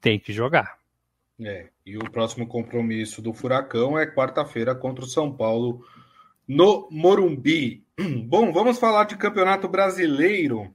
tem 0.01 0.19
que 0.21 0.33
jogar. 0.33 0.79
É, 1.41 1.67
e 1.85 1.99
o 1.99 2.09
próximo 2.11 2.47
compromisso 2.47 3.21
do 3.21 3.35
Furacão 3.35 3.99
é 3.99 4.07
quarta-feira 4.07 4.77
contra 4.77 5.05
o 5.05 5.09
São 5.09 5.33
Paulo 5.33 5.85
no 6.47 6.89
Morumbi. 6.89 7.85
Bom, 8.27 8.53
vamos 8.53 8.79
falar 8.79 9.05
de 9.07 9.17
Campeonato 9.17 9.69
Brasileiro 9.69 10.73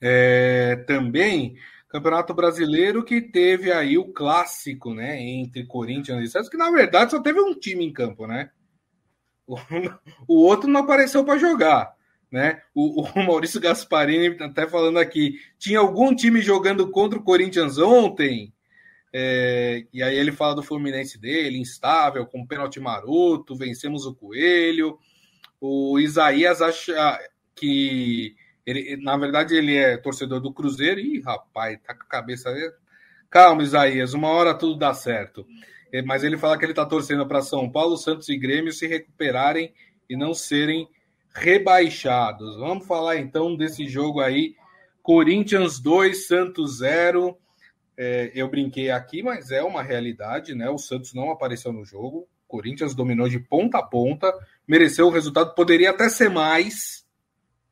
é, 0.00 0.76
também. 0.86 1.56
Campeonato 1.96 2.34
Brasileiro 2.34 3.02
que 3.02 3.22
teve 3.22 3.72
aí 3.72 3.96
o 3.96 4.12
clássico, 4.12 4.92
né, 4.92 5.18
entre 5.18 5.64
Corinthians 5.64 6.22
e 6.22 6.30
Santos, 6.30 6.50
que 6.50 6.56
na 6.58 6.70
verdade 6.70 7.10
só 7.10 7.22
teve 7.22 7.40
um 7.40 7.54
time 7.54 7.86
em 7.86 7.92
campo, 7.92 8.26
né? 8.26 8.50
O, 9.46 9.56
o 10.28 10.42
outro 10.42 10.68
não 10.68 10.80
apareceu 10.80 11.24
para 11.24 11.38
jogar, 11.38 11.94
né? 12.30 12.60
O, 12.74 13.00
o 13.00 13.08
Maurício 13.24 13.58
Gasparini 13.58 14.36
até 14.42 14.68
falando 14.68 14.98
aqui, 14.98 15.40
tinha 15.58 15.78
algum 15.78 16.14
time 16.14 16.42
jogando 16.42 16.90
contra 16.90 17.18
o 17.18 17.22
Corinthians 17.22 17.78
ontem? 17.78 18.52
É, 19.10 19.86
e 19.90 20.02
aí 20.02 20.18
ele 20.18 20.32
fala 20.32 20.54
do 20.54 20.62
Fluminense 20.62 21.18
dele, 21.18 21.56
instável, 21.56 22.26
com 22.26 22.46
pênalti 22.46 22.78
maroto, 22.78 23.56
vencemos 23.56 24.04
o 24.04 24.14
Coelho. 24.14 24.98
O 25.58 25.98
Isaías 25.98 26.60
acha 26.60 27.18
que 27.54 28.36
ele, 28.66 28.96
na 28.96 29.16
verdade, 29.16 29.54
ele 29.54 29.76
é 29.76 29.96
torcedor 29.96 30.40
do 30.40 30.52
Cruzeiro. 30.52 30.98
Ih, 30.98 31.20
rapaz, 31.20 31.78
tá 31.86 31.94
com 31.94 32.02
a 32.02 32.06
cabeça. 32.06 32.52
Calma, 33.30 33.62
Isaías, 33.62 34.12
uma 34.12 34.28
hora 34.28 34.52
tudo 34.52 34.76
dá 34.76 34.92
certo. 34.92 35.46
É, 35.92 36.02
mas 36.02 36.24
ele 36.24 36.36
fala 36.36 36.58
que 36.58 36.64
ele 36.64 36.74
tá 36.74 36.84
torcendo 36.84 37.26
para 37.26 37.40
São 37.42 37.70
Paulo, 37.70 37.96
Santos 37.96 38.28
e 38.28 38.36
Grêmio 38.36 38.72
se 38.72 38.88
recuperarem 38.88 39.72
e 40.10 40.16
não 40.16 40.34
serem 40.34 40.88
rebaixados. 41.32 42.56
Vamos 42.58 42.86
falar 42.86 43.18
então 43.18 43.56
desse 43.56 43.86
jogo 43.86 44.20
aí. 44.20 44.56
Corinthians 45.00 45.78
2, 45.78 46.26
Santos 46.26 46.78
0. 46.78 47.38
É, 47.96 48.32
eu 48.34 48.50
brinquei 48.50 48.90
aqui, 48.90 49.22
mas 49.22 49.52
é 49.52 49.62
uma 49.62 49.82
realidade, 49.82 50.54
né? 50.54 50.68
O 50.68 50.76
Santos 50.76 51.14
não 51.14 51.30
apareceu 51.30 51.72
no 51.72 51.84
jogo. 51.84 52.28
O 52.46 52.48
Corinthians 52.48 52.94
dominou 52.94 53.28
de 53.28 53.38
ponta 53.38 53.78
a 53.78 53.82
ponta, 53.82 54.32
mereceu 54.66 55.06
o 55.06 55.10
resultado, 55.10 55.54
poderia 55.54 55.90
até 55.90 56.08
ser 56.08 56.28
mais, 56.28 57.05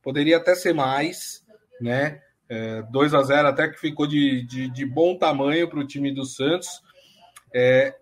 poderia 0.05 0.37
até 0.37 0.55
ser 0.55 0.73
mais, 0.73 1.45
né? 1.81 2.21
É, 2.49 2.83
2 2.83 3.15
a 3.15 3.23
0 3.23 3.49
até 3.49 3.69
que 3.69 3.81
ficou 3.81 4.07
de, 4.07 4.47
de, 4.47 4.71
de 4.71 4.87
bom 4.87 5.17
tamanho 5.17 5.69
para 5.69 5.81
o 5.81 5.87
time 5.87 6.15
do 6.15 6.25
Santos. 6.25 6.69
É, 7.53 7.97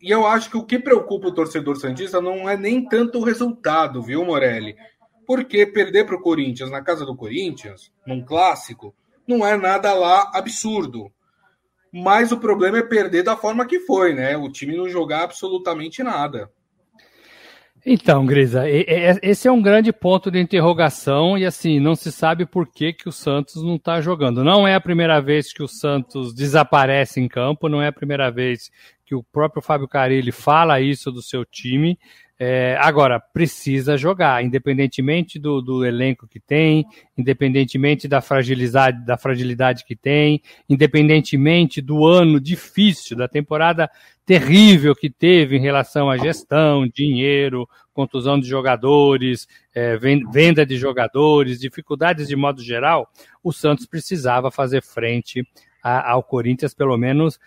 e 0.00 0.10
eu 0.10 0.26
acho 0.26 0.50
que 0.50 0.56
o 0.56 0.64
que 0.64 0.78
preocupa 0.78 1.28
o 1.28 1.34
torcedor 1.34 1.76
Santista 1.76 2.20
não 2.20 2.48
é 2.48 2.56
nem 2.56 2.88
tanto 2.88 3.18
o 3.18 3.24
resultado, 3.24 4.02
viu, 4.02 4.24
Morelli? 4.24 4.74
Porque 5.26 5.66
perder 5.66 6.06
para 6.06 6.16
o 6.16 6.22
Corinthians 6.22 6.70
na 6.70 6.82
casa 6.82 7.04
do 7.04 7.14
Corinthians, 7.14 7.92
num 8.06 8.24
clássico, 8.24 8.94
não 9.28 9.46
é 9.46 9.56
nada 9.56 9.92
lá 9.92 10.32
absurdo 10.34 11.12
mas 11.92 12.32
o 12.32 12.38
problema 12.38 12.78
é 12.78 12.82
perder 12.82 13.22
da 13.22 13.36
forma 13.36 13.66
que 13.66 13.80
foi, 13.80 14.14
né? 14.14 14.34
O 14.34 14.50
time 14.50 14.74
não 14.74 14.88
jogar 14.88 15.24
absolutamente 15.24 16.02
nada. 16.02 16.50
Então, 17.84 18.24
Grisa, 18.24 18.62
esse 18.68 19.48
é 19.48 19.52
um 19.52 19.60
grande 19.60 19.92
ponto 19.92 20.30
de 20.30 20.38
interrogação 20.38 21.36
e 21.36 21.44
assim, 21.44 21.80
não 21.80 21.96
se 21.96 22.12
sabe 22.12 22.46
por 22.46 22.70
que, 22.70 22.92
que 22.92 23.08
o 23.08 23.12
Santos 23.12 23.60
não 23.60 23.74
está 23.74 24.00
jogando. 24.00 24.44
Não 24.44 24.68
é 24.68 24.76
a 24.76 24.80
primeira 24.80 25.20
vez 25.20 25.52
que 25.52 25.64
o 25.64 25.68
Santos 25.68 26.32
desaparece 26.32 27.20
em 27.20 27.26
campo, 27.26 27.68
não 27.68 27.82
é 27.82 27.88
a 27.88 27.92
primeira 27.92 28.30
vez 28.30 28.70
que 29.04 29.16
o 29.16 29.22
próprio 29.22 29.60
Fábio 29.60 29.88
Carilli 29.88 30.30
fala 30.30 30.80
isso 30.80 31.10
do 31.10 31.20
seu 31.20 31.44
time. 31.44 31.98
É, 32.44 32.76
agora, 32.80 33.20
precisa 33.20 33.96
jogar, 33.96 34.44
independentemente 34.44 35.38
do, 35.38 35.62
do, 35.62 35.84
elenco 35.84 36.26
que 36.26 36.40
tem, 36.40 36.84
independentemente 37.16 38.08
da 38.08 38.20
fragilidade, 38.20 39.06
da 39.06 39.16
fragilidade 39.16 39.84
que 39.84 39.94
tem, 39.94 40.42
independentemente 40.68 41.80
do 41.80 42.04
ano 42.04 42.40
difícil, 42.40 43.16
da 43.16 43.28
temporada 43.28 43.88
terrível 44.26 44.92
que 44.92 45.08
teve 45.08 45.56
em 45.56 45.60
relação 45.60 46.10
à 46.10 46.18
gestão, 46.18 46.88
dinheiro, 46.92 47.68
contusão 47.94 48.40
de 48.40 48.48
jogadores, 48.48 49.46
é, 49.72 49.96
venda 49.96 50.66
de 50.66 50.76
jogadores, 50.76 51.60
dificuldades 51.60 52.26
de 52.26 52.34
modo 52.34 52.60
geral, 52.60 53.08
o 53.40 53.52
Santos 53.52 53.86
precisava 53.86 54.50
fazer 54.50 54.82
frente 54.82 55.46
a, 55.80 56.10
ao 56.10 56.24
Corinthians, 56.24 56.74
pelo 56.74 56.96
menos 56.96 57.38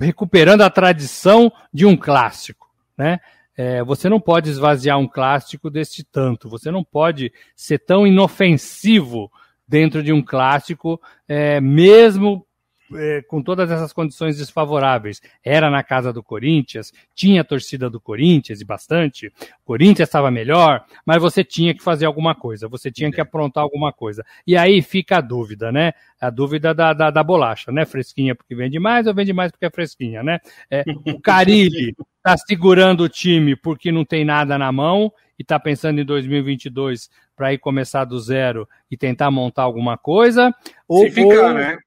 recuperando 0.00 0.62
a 0.62 0.70
tradição 0.70 1.52
de 1.70 1.84
um 1.84 1.98
clássico, 1.98 2.70
né? 2.96 3.20
É, 3.56 3.82
você 3.82 4.08
não 4.08 4.20
pode 4.20 4.48
esvaziar 4.48 4.98
um 4.98 5.06
clássico 5.06 5.70
deste 5.70 6.02
tanto, 6.04 6.48
você 6.48 6.70
não 6.70 6.82
pode 6.82 7.32
ser 7.54 7.78
tão 7.78 8.06
inofensivo 8.06 9.30
dentro 9.68 10.02
de 10.02 10.12
um 10.12 10.22
clássico, 10.22 11.00
é, 11.28 11.60
mesmo 11.60 12.46
é, 12.94 13.22
com 13.22 13.42
todas 13.42 13.70
essas 13.70 13.92
condições 13.92 14.38
desfavoráveis. 14.38 15.20
Era 15.44 15.70
na 15.70 15.82
casa 15.82 16.12
do 16.12 16.22
Corinthians, 16.22 16.92
tinha 17.14 17.40
a 17.40 17.44
torcida 17.44 17.88
do 17.88 18.00
Corinthians 18.00 18.60
e 18.60 18.64
bastante. 18.64 19.28
O 19.28 19.64
Corinthians 19.64 20.08
estava 20.08 20.30
melhor, 20.30 20.84
mas 21.06 21.20
você 21.20 21.44
tinha 21.44 21.74
que 21.74 21.82
fazer 21.82 22.06
alguma 22.06 22.34
coisa, 22.34 22.68
você 22.68 22.90
tinha 22.90 23.10
que 23.10 23.20
aprontar 23.20 23.62
alguma 23.62 23.92
coisa. 23.92 24.24
E 24.46 24.56
aí 24.56 24.82
fica 24.82 25.18
a 25.18 25.20
dúvida, 25.20 25.72
né? 25.72 25.92
A 26.20 26.30
dúvida 26.30 26.74
da, 26.74 26.92
da, 26.92 27.10
da 27.10 27.22
bolacha, 27.22 27.72
né? 27.72 27.84
Fresquinha 27.84 28.34
porque 28.34 28.54
vende 28.54 28.78
mais 28.78 29.06
ou 29.06 29.14
vende 29.14 29.32
mais 29.32 29.50
porque 29.50 29.66
é 29.66 29.70
fresquinha, 29.70 30.22
né? 30.22 30.38
É, 30.70 30.84
o 31.06 31.20
Carilli 31.20 31.94
está 32.22 32.36
segurando 32.36 33.02
o 33.02 33.08
time 33.08 33.56
porque 33.56 33.90
não 33.90 34.04
tem 34.04 34.24
nada 34.24 34.56
na 34.56 34.70
mão 34.70 35.12
e 35.36 35.42
está 35.42 35.58
pensando 35.58 36.00
em 36.00 36.04
2022 36.04 37.10
para 37.34 37.52
ir 37.52 37.58
começar 37.58 38.04
do 38.04 38.18
zero 38.20 38.68
e 38.88 38.96
tentar 38.96 39.30
montar 39.30 39.64
alguma 39.64 39.98
coisa. 39.98 40.54
Ou, 40.86 41.02
Se 41.02 41.10
ficar, 41.10 41.48
ou, 41.48 41.54
né? 41.54 41.78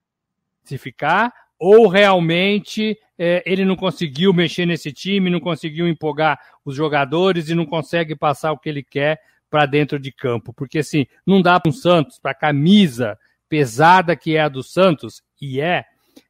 se 0.64 0.78
ficar, 0.78 1.34
ou 1.58 1.88
realmente 1.88 2.98
é, 3.18 3.42
ele 3.46 3.64
não 3.64 3.78
conseguiu 3.78 4.34
mexer 4.34 4.66
nesse 4.66 4.92
time, 4.92 5.30
não 5.30 5.40
conseguiu 5.40 5.88
empolgar 5.88 6.38
os 6.66 6.76
jogadores 6.76 7.48
e 7.48 7.56
não 7.56 7.66
consegue 7.66 8.14
passar 8.14 8.52
o 8.52 8.58
que 8.58 8.68
ele 8.68 8.84
quer 8.84 9.22
para 9.50 9.66
dentro 9.66 9.98
de 9.98 10.12
campo. 10.12 10.52
Porque 10.54 10.80
assim, 10.80 11.06
não 11.26 11.42
dá 11.42 11.58
para 11.58 11.70
um 11.70 11.74
Santos, 11.74 12.20
para 12.20 12.32
a 12.32 12.36
camisa, 12.36 13.18
pesada 13.48 14.18
que 14.18 14.36
é 14.36 14.42
a 14.42 14.50
do 14.50 14.62
Santos, 14.62 15.24
e 15.42 15.62
é, 15.62 15.86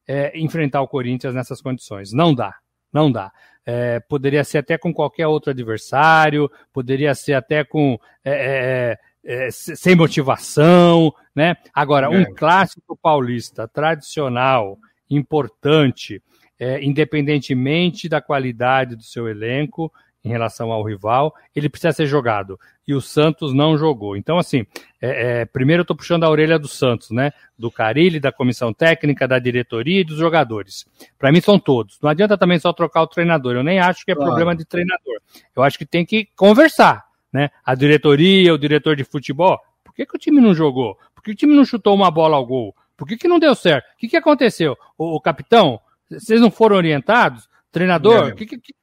é 0.08 0.38
enfrentar 0.38 0.82
o 0.82 0.88
Corinthians 0.88 1.34
nessas 1.34 1.60
condições. 1.60 2.14
Não 2.14 2.36
dá, 2.36 2.54
não 2.96 3.12
dá. 3.12 3.32
É, 3.66 4.00
poderia 4.00 4.44
ser 4.44 4.60
até 4.60 4.78
com 4.78 4.94
qualquer 4.94 5.28
outro 5.28 5.52
adversário, 5.52 6.50
poderia 6.72 7.14
ser 7.14 7.34
até 7.34 7.64
com 7.64 8.00
é, 8.24 8.98
é, 9.25 9.46
é 9.48 9.52
sem 9.52 9.96
motivação, 9.96 11.14
né? 11.36 11.58
Agora, 11.74 12.10
um 12.10 12.22
é. 12.22 12.34
clássico 12.34 12.96
paulista 12.96 13.68
tradicional, 13.68 14.78
importante, 15.10 16.22
é, 16.58 16.82
independentemente 16.82 18.08
da 18.08 18.22
qualidade 18.22 18.96
do 18.96 19.04
seu 19.04 19.28
elenco 19.28 19.92
em 20.25 20.29
relação 20.29 20.72
ao 20.72 20.84
rival, 20.84 21.36
ele 21.55 21.70
precisa 21.70 21.94
ser 21.94 22.08
jogado. 22.08 22.60
E 22.88 22.96
o 22.96 23.00
Santos 23.00 23.53
não 23.53 23.77
jogou. 23.77 24.17
Então, 24.17 24.39
assim, 24.39 24.65
é, 25.00 25.41
é, 25.41 25.46
primeiro 25.46 25.82
eu 25.82 25.84
estou 25.84 25.96
puxando 25.96 26.24
a 26.24 26.29
orelha 26.29 26.58
do 26.58 26.67
Santos, 26.67 27.12
né? 27.12 27.32
Do 27.58 27.70
Carilli, 27.70 28.20
da 28.20 28.32
comissão 28.32 28.74
técnica, 28.74 29.27
da 29.27 29.38
diretoria 29.38 30.01
e 30.01 30.03
dos 30.03 30.17
jogadores. 30.17 30.88
Para 31.17 31.32
mim 31.32 31.39
são 31.39 31.60
todos. 31.60 32.00
Não 32.01 32.10
adianta 32.10 32.38
também 32.38 32.58
só 32.58 32.74
trocar 32.74 33.03
o 33.03 33.08
treinador. 33.08 33.55
Eu 33.55 33.63
nem 33.63 33.79
acho 33.79 34.03
que 34.03 34.12
é 34.12 34.15
claro. 34.15 34.32
problema 34.32 34.55
de 34.55 34.65
treinador. 34.65 35.22
Eu 35.55 35.62
acho 35.62 35.77
que 35.77 35.86
tem 35.86 36.03
que 36.03 36.27
conversar, 36.36 37.05
né? 37.32 37.51
A 37.63 37.75
diretoria, 37.75 38.51
o 38.51 38.58
diretor 38.58 38.96
de 38.96 39.03
futebol. 39.03 39.60
Por 39.84 39.94
que, 39.94 40.08
que 40.08 40.15
o 40.15 40.20
time 40.20 40.41
não 40.41 40.55
jogou? 40.55 40.98
Por 41.13 41.24
que 41.24 41.32
o 41.32 41.36
time 41.36 41.55
não 41.55 41.63
chutou 41.63 41.94
uma 41.94 42.10
bola 42.10 42.36
ao 42.36 42.46
gol? 42.46 42.75
Por 42.98 43.08
que, 43.08 43.15
que 43.15 43.27
não 43.27 43.38
deu 43.38 43.53
certo? 43.53 43.86
O 43.94 43.98
que, 43.98 44.08
que 44.08 44.17
aconteceu? 44.17 44.75
O, 44.98 45.15
o 45.17 45.22
capitão, 45.22 45.79
vocês 46.10 46.41
não 46.41 46.50
foram 46.50 46.77
orientados? 46.77 47.48
Treinador, 47.72 48.29
o 48.29 48.36
que, 48.36 48.46
que, 48.46 48.58
que, 48.58 48.74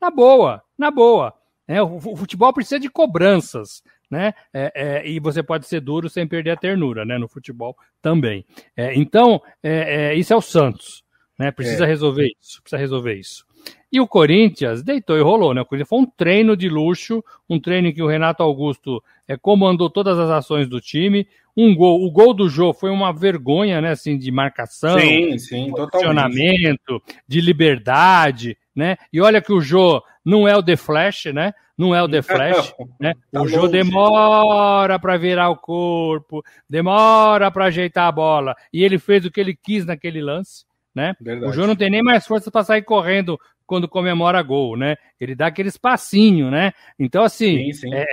Na 0.00 0.08
boa, 0.08 0.62
na 0.78 0.90
boa. 0.90 1.34
É, 1.68 1.82
o, 1.82 1.96
o, 1.96 2.16
futebol 2.16 2.52
precisa 2.52 2.78
de 2.78 2.88
cobranças, 2.88 3.82
né? 4.10 4.32
É, 4.54 4.72
é, 4.74 5.08
e 5.08 5.18
você 5.18 5.42
pode 5.42 5.66
ser 5.66 5.80
duro 5.80 6.08
sem 6.08 6.26
perder 6.26 6.50
a 6.50 6.56
ternura, 6.56 7.04
né? 7.04 7.18
No 7.18 7.28
futebol 7.28 7.76
também. 8.00 8.44
É, 8.76 8.94
então, 8.94 9.42
é, 9.62 10.10
é, 10.10 10.14
isso 10.14 10.32
é 10.32 10.36
o 10.36 10.40
Santos, 10.40 11.02
né? 11.38 11.50
Precisa 11.50 11.84
resolver 11.84 12.30
isso, 12.40 12.62
precisa 12.62 12.78
resolver 12.78 13.14
isso. 13.14 13.44
E 13.90 14.00
o 14.00 14.06
Corinthians 14.06 14.82
deitou 14.82 15.16
e 15.16 15.22
rolou, 15.22 15.54
né? 15.54 15.60
O 15.60 15.64
Corinthians 15.64 15.88
foi 15.88 15.98
um 15.98 16.06
treino 16.06 16.56
de 16.56 16.68
luxo, 16.68 17.24
um 17.48 17.58
treino 17.58 17.88
em 17.88 17.92
que 17.92 18.02
o 18.02 18.06
Renato 18.06 18.42
Augusto 18.42 19.02
é, 19.26 19.36
comandou 19.36 19.90
todas 19.90 20.18
as 20.18 20.30
ações 20.30 20.68
do 20.68 20.80
time. 20.80 21.26
Um 21.56 21.74
gol, 21.74 22.04
o 22.04 22.10
gol 22.10 22.34
do 22.34 22.48
Jô 22.48 22.74
foi 22.74 22.90
uma 22.90 23.12
vergonha, 23.12 23.80
né? 23.80 23.90
Assim, 23.90 24.18
de 24.18 24.30
marcação, 24.30 24.98
sim, 25.00 25.38
sim, 25.38 25.64
de 25.66 25.72
posicionamento, 25.72 27.02
de 27.26 27.40
liberdade, 27.40 28.56
né? 28.76 28.96
E 29.12 29.20
olha 29.20 29.40
que 29.40 29.52
o 29.52 29.60
Jô 29.60 30.02
não 30.24 30.46
é 30.46 30.54
o 30.54 30.62
The 30.62 30.76
Flash, 30.76 31.26
né? 31.32 31.54
Não 31.76 31.94
é 31.94 32.02
o 32.02 32.08
The 32.08 32.20
Flash, 32.22 32.74
né? 33.00 33.14
Tá 33.32 33.42
o 33.42 33.48
Jô 33.48 33.66
demora 33.66 34.98
para 34.98 35.16
virar 35.16 35.48
o 35.48 35.56
corpo, 35.56 36.44
demora 36.68 37.50
para 37.50 37.64
ajeitar 37.64 38.06
a 38.06 38.12
bola. 38.12 38.54
E 38.72 38.84
ele 38.84 38.98
fez 38.98 39.24
o 39.24 39.30
que 39.30 39.40
ele 39.40 39.56
quis 39.56 39.86
naquele 39.86 40.20
lance 40.20 40.66
né? 40.96 41.14
Verdade. 41.20 41.50
O 41.50 41.52
Jô 41.52 41.66
não 41.66 41.76
tem 41.76 41.90
nem 41.90 42.02
mais 42.02 42.26
força 42.26 42.50
para 42.50 42.64
sair 42.64 42.82
correndo 42.82 43.38
quando 43.66 43.86
comemora 43.86 44.42
gol, 44.42 44.78
né? 44.78 44.96
Ele 45.20 45.34
dá 45.34 45.48
aquele 45.48 45.68
espacinho, 45.68 46.50
né? 46.50 46.72
Então, 46.98 47.22
assim, 47.22 47.66
sim, 47.66 47.72
sim. 47.74 47.90
É, 47.92 48.04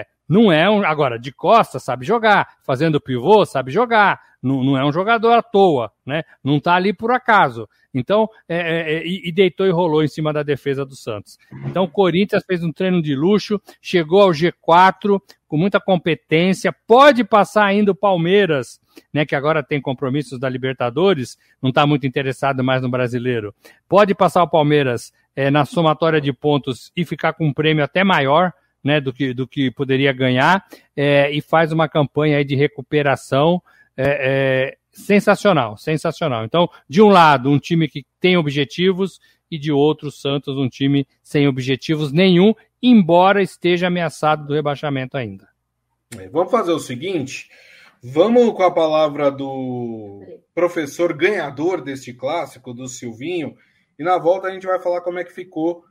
é, 0.00 0.06
não 0.28 0.52
é 0.52 0.68
um. 0.70 0.84
Agora, 0.84 1.18
de 1.18 1.32
costas, 1.32 1.82
sabe 1.82 2.04
jogar. 2.04 2.56
Fazendo 2.62 3.00
pivô, 3.00 3.44
sabe 3.44 3.70
jogar. 3.70 4.20
Não, 4.42 4.64
não 4.64 4.76
é 4.76 4.84
um 4.84 4.92
jogador 4.92 5.32
à 5.32 5.42
toa, 5.42 5.92
né? 6.04 6.22
Não 6.42 6.58
tá 6.58 6.74
ali 6.74 6.92
por 6.92 7.12
acaso. 7.12 7.68
Então, 7.94 8.28
é, 8.48 8.56
é, 8.56 8.94
é, 8.94 9.06
e, 9.06 9.30
deitou 9.30 9.66
e 9.66 9.70
rolou 9.70 10.02
em 10.02 10.08
cima 10.08 10.32
da 10.32 10.42
defesa 10.42 10.84
do 10.84 10.96
Santos. 10.96 11.38
Então, 11.66 11.84
o 11.84 11.88
Corinthians 11.88 12.42
fez 12.44 12.64
um 12.64 12.72
treino 12.72 13.02
de 13.02 13.14
luxo, 13.14 13.60
chegou 13.80 14.22
ao 14.22 14.30
G4 14.30 15.20
com 15.46 15.56
muita 15.58 15.78
competência, 15.78 16.74
pode 16.86 17.22
passar 17.22 17.66
ainda 17.66 17.92
o 17.92 17.94
Palmeiras, 17.94 18.80
né, 19.12 19.26
que 19.26 19.36
agora 19.36 19.62
tem 19.62 19.80
compromissos 19.80 20.40
da 20.40 20.48
Libertadores, 20.48 21.36
não 21.60 21.68
está 21.68 21.86
muito 21.86 22.06
interessado 22.06 22.64
mais 22.64 22.80
no 22.80 22.88
brasileiro. 22.88 23.54
Pode 23.86 24.14
passar 24.14 24.42
o 24.42 24.48
Palmeiras 24.48 25.12
é, 25.36 25.50
na 25.50 25.66
somatória 25.66 26.20
de 26.20 26.32
pontos 26.32 26.90
e 26.96 27.04
ficar 27.04 27.34
com 27.34 27.46
um 27.46 27.52
prêmio 27.52 27.84
até 27.84 28.02
maior, 28.02 28.52
né, 28.82 29.00
do 29.00 29.12
que, 29.12 29.32
do 29.32 29.46
que 29.46 29.70
poderia 29.70 30.12
ganhar, 30.12 30.66
é, 30.96 31.30
e 31.30 31.40
faz 31.40 31.72
uma 31.72 31.88
campanha 31.88 32.38
aí 32.38 32.44
de 32.44 32.56
recuperação 32.56 33.62
é, 33.96 34.74
é 34.74 34.76
sensacional, 34.92 35.76
sensacional. 35.76 36.44
Então, 36.44 36.68
de 36.88 37.00
um 37.00 37.08
lado, 37.08 37.50
um 37.50 37.58
time 37.58 37.88
que 37.88 38.04
tem 38.20 38.36
objetivos 38.36 39.20
e 39.50 39.58
de 39.58 39.72
outro, 39.72 40.10
Santos, 40.10 40.56
um 40.56 40.68
time 40.68 41.06
sem 41.22 41.48
objetivos 41.48 42.12
nenhum, 42.12 42.54
embora 42.82 43.42
esteja 43.42 43.86
ameaçado 43.86 44.46
do 44.46 44.54
rebaixamento 44.54 45.16
ainda. 45.16 45.48
É, 46.18 46.28
vamos 46.28 46.50
fazer 46.50 46.72
o 46.72 46.78
seguinte, 46.78 47.48
vamos 48.02 48.52
com 48.54 48.62
a 48.62 48.70
palavra 48.70 49.30
do 49.30 50.22
professor 50.54 51.12
ganhador 51.14 51.82
deste 51.82 52.12
clássico, 52.12 52.74
do 52.74 52.86
Silvinho, 52.86 53.56
e 53.98 54.04
na 54.04 54.18
volta 54.18 54.48
a 54.48 54.50
gente 54.50 54.66
vai 54.66 54.80
falar 54.80 55.00
como 55.00 55.18
é 55.18 55.24
que 55.24 55.32
ficou 55.32 55.84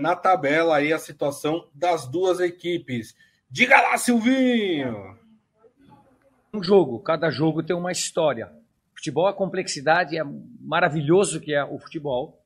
na 0.00 0.16
tabela 0.16 0.76
aí 0.76 0.92
a 0.92 0.98
situação 0.98 1.68
das 1.74 2.06
duas 2.06 2.40
equipes. 2.40 3.14
Diga 3.50 3.80
lá, 3.80 3.96
Silvinho! 3.96 5.16
um 6.56 6.62
jogo, 6.62 6.98
cada 7.00 7.30
jogo 7.30 7.62
tem 7.62 7.76
uma 7.76 7.92
história. 7.92 8.50
Futebol, 8.94 9.26
a 9.26 9.34
complexidade 9.34 10.18
é 10.18 10.24
maravilhoso 10.60 11.40
que 11.40 11.52
é 11.52 11.62
o 11.62 11.78
futebol, 11.78 12.42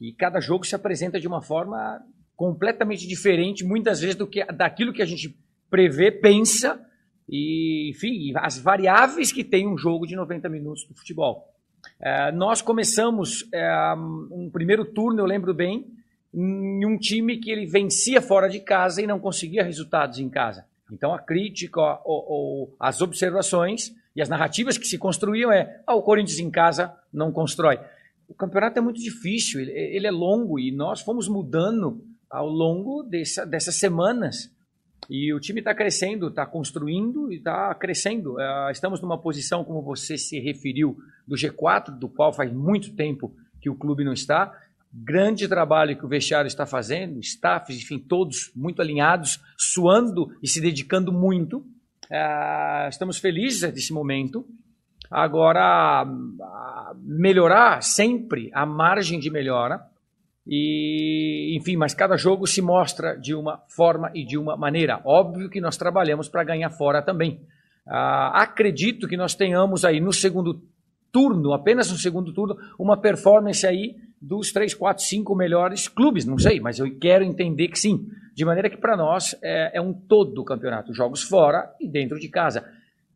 e 0.00 0.12
cada 0.12 0.40
jogo 0.40 0.64
se 0.64 0.74
apresenta 0.74 1.20
de 1.20 1.28
uma 1.28 1.42
forma 1.42 2.00
completamente 2.34 3.06
diferente, 3.06 3.64
muitas 3.64 4.00
vezes 4.00 4.16
do 4.16 4.26
que 4.26 4.44
daquilo 4.46 4.94
que 4.94 5.02
a 5.02 5.06
gente 5.06 5.36
prevê, 5.68 6.10
pensa, 6.10 6.80
e 7.28 7.90
enfim, 7.90 8.32
as 8.36 8.58
variáveis 8.58 9.30
que 9.30 9.44
tem 9.44 9.68
um 9.68 9.76
jogo 9.76 10.06
de 10.06 10.16
90 10.16 10.48
minutos 10.48 10.84
do 10.84 10.94
futebol. 10.94 11.46
É, 12.00 12.32
nós 12.32 12.62
começamos 12.62 13.46
é, 13.52 13.94
um 14.30 14.48
primeiro 14.50 14.86
turno, 14.86 15.20
eu 15.20 15.26
lembro 15.26 15.52
bem, 15.52 15.86
em 16.32 16.86
um 16.86 16.96
time 16.96 17.38
que 17.38 17.50
ele 17.50 17.66
vencia 17.66 18.20
fora 18.20 18.48
de 18.48 18.60
casa 18.60 19.02
e 19.02 19.06
não 19.06 19.18
conseguia 19.18 19.64
resultados 19.64 20.18
em 20.18 20.28
casa. 20.28 20.64
Então 20.92 21.12
a 21.12 21.18
crítica 21.18 21.80
as 22.78 23.00
observações 23.00 23.94
e 24.14 24.22
as 24.22 24.28
narrativas 24.28 24.76
que 24.76 24.86
se 24.86 24.98
construíam 24.98 25.52
é 25.52 25.82
ah, 25.86 25.94
o 25.94 26.02
Corinthians 26.02 26.38
em 26.38 26.50
casa 26.50 26.92
não 27.12 27.32
constrói. 27.32 27.78
O 28.28 28.34
campeonato 28.34 28.78
é 28.78 28.82
muito 28.82 29.00
difícil, 29.00 29.60
ele, 29.60 29.72
ele 29.72 30.06
é 30.06 30.10
longo 30.10 30.58
e 30.58 30.70
nós 30.70 31.00
fomos 31.00 31.28
mudando 31.28 32.04
ao 32.30 32.48
longo 32.48 33.02
dessa, 33.02 33.44
dessas 33.44 33.74
semanas. 33.74 34.50
E 35.08 35.32
o 35.34 35.40
time 35.40 35.60
está 35.60 35.74
crescendo, 35.74 36.28
está 36.28 36.46
construindo 36.46 37.32
e 37.32 37.36
está 37.36 37.74
crescendo. 37.74 38.34
Uh, 38.34 38.70
estamos 38.70 39.00
numa 39.00 39.18
posição, 39.18 39.64
como 39.64 39.82
você 39.82 40.16
se 40.16 40.38
referiu, 40.38 40.96
do 41.26 41.34
G4, 41.34 41.90
do 41.98 42.08
qual 42.08 42.32
faz 42.32 42.52
muito 42.52 42.94
tempo 42.94 43.34
que 43.60 43.68
o 43.68 43.74
clube 43.74 44.04
não 44.04 44.12
está 44.12 44.56
grande 44.92 45.46
trabalho 45.46 45.96
que 45.96 46.04
o 46.04 46.08
vestiário 46.08 46.48
está 46.48 46.66
fazendo, 46.66 47.20
staffs, 47.20 47.76
enfim, 47.76 47.98
todos 47.98 48.50
muito 48.54 48.82
alinhados, 48.82 49.40
suando 49.56 50.34
e 50.42 50.48
se 50.48 50.60
dedicando 50.60 51.12
muito. 51.12 51.58
Uh, 52.10 52.88
estamos 52.88 53.18
felizes 53.18 53.72
desse 53.72 53.92
momento. 53.92 54.44
Agora, 55.08 56.04
uh, 56.04 56.96
melhorar 57.02 57.82
sempre 57.82 58.50
a 58.52 58.66
margem 58.66 59.20
de 59.20 59.30
melhora. 59.30 59.80
E, 60.46 61.54
enfim, 61.56 61.76
mas 61.76 61.94
cada 61.94 62.16
jogo 62.16 62.46
se 62.46 62.60
mostra 62.60 63.16
de 63.16 63.34
uma 63.34 63.62
forma 63.68 64.10
e 64.14 64.24
de 64.24 64.36
uma 64.36 64.56
maneira. 64.56 65.00
Óbvio 65.04 65.48
que 65.48 65.60
nós 65.60 65.76
trabalhamos 65.76 66.28
para 66.28 66.42
ganhar 66.42 66.70
fora 66.70 67.00
também. 67.00 67.40
Uh, 67.86 68.34
acredito 68.34 69.06
que 69.06 69.16
nós 69.16 69.34
tenhamos 69.34 69.84
aí 69.84 70.00
no 70.00 70.12
segundo 70.12 70.60
turno, 71.12 71.52
apenas 71.52 71.90
no 71.90 71.98
segundo 71.98 72.32
turno, 72.32 72.56
uma 72.78 72.96
performance 72.96 73.66
aí 73.66 73.96
dos 74.20 74.52
três, 74.52 74.74
quatro, 74.74 75.02
cinco 75.02 75.34
melhores 75.34 75.88
clubes, 75.88 76.26
não 76.26 76.38
sei, 76.38 76.60
mas 76.60 76.78
eu 76.78 76.98
quero 76.98 77.24
entender 77.24 77.68
que 77.68 77.78
sim. 77.78 78.06
De 78.34 78.44
maneira 78.44 78.68
que 78.68 78.76
para 78.76 78.96
nós 78.96 79.34
é, 79.42 79.78
é, 79.78 79.80
um 79.80 79.94
todo 79.94 80.42
o 80.42 80.44
campeonato, 80.44 80.92
jogos 80.92 81.22
fora 81.22 81.74
e 81.80 81.88
dentro 81.88 82.18
de 82.18 82.28
casa. 82.28 82.64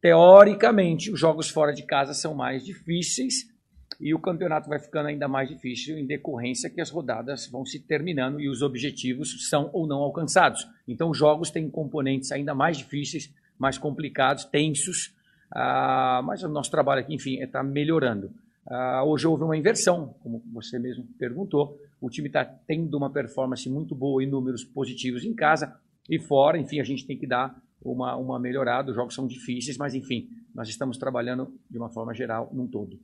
Teoricamente, 0.00 1.10
os 1.10 1.20
jogos 1.20 1.48
fora 1.48 1.72
de 1.72 1.82
casa 1.82 2.14
são 2.14 2.34
mais 2.34 2.64
difíceis 2.64 3.52
e 4.00 4.14
o 4.14 4.18
campeonato 4.18 4.68
vai 4.68 4.78
ficando 4.78 5.08
ainda 5.08 5.28
mais 5.28 5.48
difícil 5.48 5.98
em 5.98 6.06
decorrência 6.06 6.70
que 6.70 6.80
as 6.80 6.90
rodadas 6.90 7.46
vão 7.46 7.64
se 7.64 7.78
terminando 7.80 8.40
e 8.40 8.48
os 8.48 8.62
objetivos 8.62 9.48
são 9.48 9.70
ou 9.72 9.86
não 9.86 9.98
alcançados. 9.98 10.66
Então, 10.88 11.10
os 11.10 11.18
jogos 11.18 11.50
têm 11.50 11.70
componentes 11.70 12.32
ainda 12.32 12.54
mais 12.54 12.78
difíceis, 12.78 13.32
mais 13.58 13.78
complicados, 13.78 14.44
tensos, 14.46 15.14
ah, 15.50 16.20
mas 16.24 16.42
o 16.42 16.48
nosso 16.48 16.70
trabalho 16.70 17.00
aqui, 17.00 17.14
enfim, 17.14 17.40
está 17.40 17.62
melhorando. 17.62 18.32
Uh, 18.66 19.04
hoje 19.06 19.26
houve 19.26 19.44
uma 19.44 19.56
inversão, 19.56 20.14
como 20.22 20.42
você 20.52 20.78
mesmo 20.78 21.06
perguntou. 21.18 21.78
O 22.00 22.08
time 22.08 22.28
está 22.28 22.44
tendo 22.44 22.96
uma 22.96 23.10
performance 23.10 23.68
muito 23.68 23.94
boa 23.94 24.22
e 24.22 24.26
números 24.26 24.64
positivos 24.64 25.24
em 25.24 25.34
casa 25.34 25.78
e 26.08 26.18
fora. 26.18 26.58
Enfim, 26.58 26.80
a 26.80 26.84
gente 26.84 27.06
tem 27.06 27.16
que 27.16 27.26
dar 27.26 27.60
uma, 27.82 28.16
uma 28.16 28.38
melhorada. 28.38 28.90
Os 28.90 28.96
jogos 28.96 29.14
são 29.14 29.26
difíceis, 29.26 29.76
mas 29.76 29.94
enfim, 29.94 30.28
nós 30.54 30.68
estamos 30.68 30.96
trabalhando 30.96 31.52
de 31.68 31.76
uma 31.76 31.90
forma 31.90 32.14
geral 32.14 32.50
num 32.52 32.66
todo. 32.66 32.98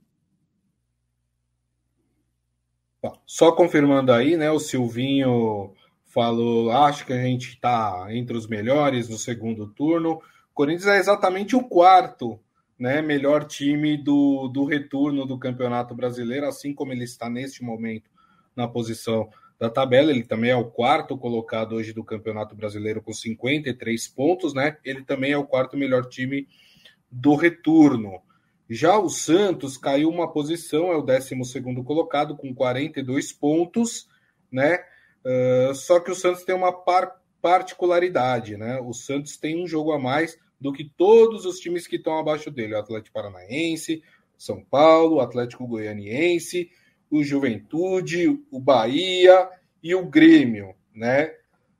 Só 3.25 3.51
confirmando 3.51 4.11
aí, 4.11 4.37
né? 4.37 4.51
O 4.51 4.59
Silvinho 4.59 5.73
falou, 6.05 6.71
acho 6.71 7.05
que 7.05 7.13
a 7.13 7.21
gente 7.21 7.49
está 7.49 8.07
entre 8.09 8.35
os 8.35 8.47
melhores 8.47 9.09
no 9.09 9.17
segundo 9.17 9.67
turno. 9.67 10.15
O 10.51 10.53
Corinthians 10.53 10.87
é 10.87 10.97
exatamente 10.97 11.55
o 11.55 11.63
quarto 11.63 12.39
né, 12.81 12.99
melhor 12.99 13.45
time 13.45 13.95
do, 13.95 14.47
do 14.47 14.65
retorno 14.65 15.23
do 15.23 15.37
Campeonato 15.37 15.93
Brasileiro, 15.93 16.47
assim 16.47 16.73
como 16.73 16.91
ele 16.91 17.03
está 17.03 17.29
neste 17.29 17.63
momento 17.63 18.09
na 18.55 18.67
posição 18.67 19.29
da 19.59 19.69
tabela. 19.69 20.09
Ele 20.09 20.23
também 20.23 20.49
é 20.49 20.55
o 20.55 20.65
quarto 20.65 21.15
colocado 21.15 21.75
hoje 21.75 21.93
do 21.93 22.03
Campeonato 22.03 22.55
Brasileiro 22.55 22.99
com 22.99 23.13
53 23.13 24.07
pontos, 24.07 24.55
né? 24.55 24.77
Ele 24.83 25.03
também 25.03 25.31
é 25.31 25.37
o 25.37 25.45
quarto 25.45 25.77
melhor 25.77 26.07
time 26.07 26.47
do 27.11 27.35
retorno. 27.35 28.19
Já 28.67 28.97
o 28.97 29.11
Santos 29.11 29.77
caiu 29.77 30.09
uma 30.09 30.33
posição, 30.33 30.91
é 30.91 30.97
o 30.97 31.03
12 31.03 31.35
colocado 31.85 32.35
com 32.35 32.51
42 32.51 33.31
pontos, 33.31 34.07
né? 34.51 34.79
Uh, 35.23 35.75
só 35.75 35.99
que 35.99 36.09
o 36.09 36.15
Santos 36.15 36.43
tem 36.43 36.55
uma 36.55 36.73
par 36.73 37.21
particularidade, 37.39 38.57
né? 38.57 38.79
O 38.79 38.91
Santos 38.91 39.37
tem 39.37 39.63
um 39.63 39.67
jogo 39.67 39.91
a 39.91 39.99
mais 39.99 40.35
do 40.61 40.71
que 40.71 40.85
todos 40.85 41.45
os 41.45 41.57
times 41.57 41.87
que 41.87 41.95
estão 41.95 42.19
abaixo 42.19 42.51
dele: 42.51 42.75
o 42.75 42.79
Atlético 42.79 43.15
Paranaense, 43.15 44.03
São 44.37 44.63
Paulo, 44.63 45.15
o 45.15 45.19
Atlético 45.19 45.67
Goianiense, 45.67 46.69
o 47.09 47.23
Juventude, 47.23 48.39
o 48.51 48.59
Bahia 48.59 49.49
e 49.81 49.95
o 49.95 50.05
Grêmio, 50.05 50.75
né? 50.93 51.33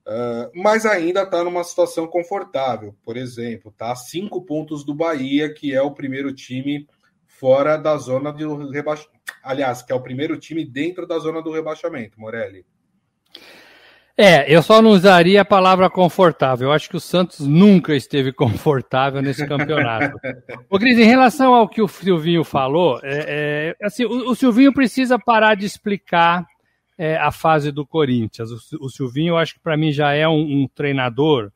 Uh, 0.04 0.50
mas 0.52 0.84
ainda 0.84 1.22
está 1.22 1.44
numa 1.44 1.62
situação 1.62 2.08
confortável. 2.08 2.94
Por 3.04 3.16
exemplo, 3.16 3.70
está 3.70 3.92
a 3.92 3.96
cinco 3.96 4.42
pontos 4.44 4.84
do 4.84 4.92
Bahia, 4.92 5.54
que 5.54 5.72
é 5.72 5.80
o 5.80 5.92
primeiro 5.92 6.34
time 6.34 6.88
fora 7.24 7.76
da 7.76 7.96
zona 7.96 8.32
do 8.32 8.68
rebaixamento. 8.68 9.22
Aliás, 9.44 9.80
que 9.80 9.92
é 9.92 9.94
o 9.94 10.02
primeiro 10.02 10.36
time 10.38 10.64
dentro 10.64 11.06
da 11.06 11.18
zona 11.20 11.40
do 11.40 11.52
rebaixamento, 11.52 12.20
Morelli. 12.20 12.66
É, 14.16 14.54
eu 14.54 14.62
só 14.62 14.82
não 14.82 14.90
usaria 14.90 15.40
a 15.40 15.44
palavra 15.44 15.88
confortável. 15.88 16.68
Eu 16.68 16.72
acho 16.72 16.88
que 16.88 16.96
o 16.96 17.00
Santos 17.00 17.40
nunca 17.40 17.94
esteve 17.94 18.32
confortável 18.34 19.22
nesse 19.22 19.46
campeonato. 19.46 20.16
Ô, 20.68 20.78
Cris, 20.78 20.98
em 20.98 21.04
relação 21.04 21.54
ao 21.54 21.68
que 21.68 21.80
o 21.80 21.88
Silvinho 21.88 22.44
falou, 22.44 23.00
é, 23.02 23.74
é, 23.80 23.86
assim, 23.86 24.04
o, 24.04 24.30
o 24.30 24.34
Silvinho 24.34 24.72
precisa 24.72 25.18
parar 25.18 25.54
de 25.54 25.64
explicar 25.64 26.46
é, 26.98 27.16
a 27.16 27.32
fase 27.32 27.72
do 27.72 27.86
Corinthians. 27.86 28.50
O, 28.50 28.86
o 28.86 28.90
Silvinho, 28.90 29.32
eu 29.32 29.38
acho 29.38 29.54
que 29.54 29.60
para 29.60 29.76
mim 29.76 29.92
já 29.92 30.12
é 30.12 30.28
um, 30.28 30.62
um 30.62 30.68
treinador 30.74 31.50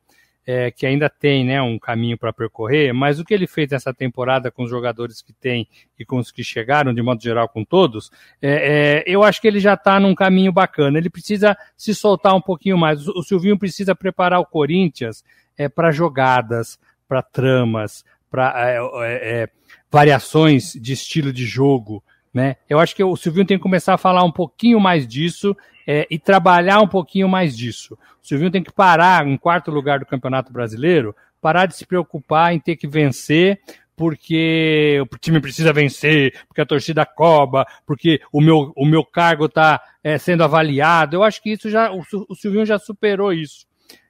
é, 0.47 0.71
que 0.71 0.85
ainda 0.85 1.09
tem 1.09 1.43
né, 1.43 1.61
um 1.61 1.77
caminho 1.77 2.17
para 2.17 2.31
percorrer, 2.31 2.93
mas 2.93 3.19
o 3.19 3.25
que 3.25 3.33
ele 3.33 3.45
fez 3.45 3.69
nessa 3.69 3.93
temporada 3.93 4.49
com 4.49 4.63
os 4.63 4.69
jogadores 4.69 5.21
que 5.21 5.33
tem 5.33 5.67
e 5.99 6.05
com 6.05 6.17
os 6.17 6.31
que 6.31 6.41
chegaram, 6.41 6.93
de 6.93 7.01
modo 7.01 7.21
geral 7.21 7.49
com 7.49 7.65
todos, 7.65 8.09
é, 8.41 9.01
é, 9.01 9.03
eu 9.05 9.23
acho 9.23 9.41
que 9.41 9.47
ele 9.47 9.59
já 9.59 9.73
está 9.73 9.99
num 9.99 10.15
caminho 10.15 10.53
bacana. 10.53 10.97
Ele 10.97 11.09
precisa 11.09 11.57
se 11.75 11.93
soltar 11.93 12.33
um 12.33 12.41
pouquinho 12.41 12.77
mais. 12.77 13.05
O, 13.09 13.19
o 13.19 13.23
Silvinho 13.23 13.59
precisa 13.59 13.93
preparar 13.93 14.39
o 14.39 14.45
Corinthians 14.45 15.21
é, 15.57 15.67
para 15.67 15.91
jogadas, 15.91 16.79
para 17.09 17.21
tramas, 17.21 18.05
para 18.31 18.53
é, 18.57 18.79
é, 19.05 19.49
variações 19.91 20.71
de 20.73 20.93
estilo 20.93 21.33
de 21.33 21.45
jogo. 21.45 22.01
Né? 22.37 22.55
Eu 22.69 22.77
acho 22.77 22.95
que 22.95 23.03
o 23.03 23.15
Silvinho 23.15 23.47
tem 23.47 23.57
que 23.57 23.63
começar 23.63 23.95
a 23.95 23.97
falar 23.97 24.23
um 24.23 24.31
pouquinho 24.31 24.79
mais 24.79 25.07
disso 25.07 25.57
é, 25.87 26.05
e 26.07 26.19
trabalhar 26.19 26.79
um 26.81 26.87
pouquinho 26.87 27.27
mais 27.27 27.57
disso. 27.57 27.97
O 28.23 28.27
Silvinho 28.27 28.51
tem 28.51 28.61
que 28.61 28.71
parar 28.71 29.25
em 29.25 29.35
quarto 29.35 29.71
lugar 29.71 29.97
do 29.97 30.05
Campeonato 30.05 30.53
Brasileiro, 30.53 31.15
parar 31.41 31.65
de 31.65 31.75
se 31.75 31.83
preocupar 31.83 32.53
em 32.53 32.59
ter 32.59 32.75
que 32.75 32.85
vencer, 32.87 33.59
porque 33.95 35.03
o 35.11 35.17
time 35.17 35.39
precisa 35.41 35.73
vencer, 35.73 36.31
porque 36.47 36.61
a 36.61 36.65
torcida 36.67 37.03
cobra, 37.07 37.65
porque 37.87 38.21
o 38.31 38.39
meu, 38.39 38.71
o 38.75 38.85
meu 38.85 39.03
cargo 39.03 39.45
está 39.45 39.81
é, 40.03 40.19
sendo 40.19 40.43
avaliado. 40.43 41.15
Eu 41.15 41.23
acho 41.23 41.41
que 41.41 41.53
isso 41.53 41.71
já 41.71 41.91
o, 41.91 42.03
o 42.29 42.35
Silvinho 42.35 42.67
já 42.67 42.77
superou 42.77 43.33
isso. 43.33 43.65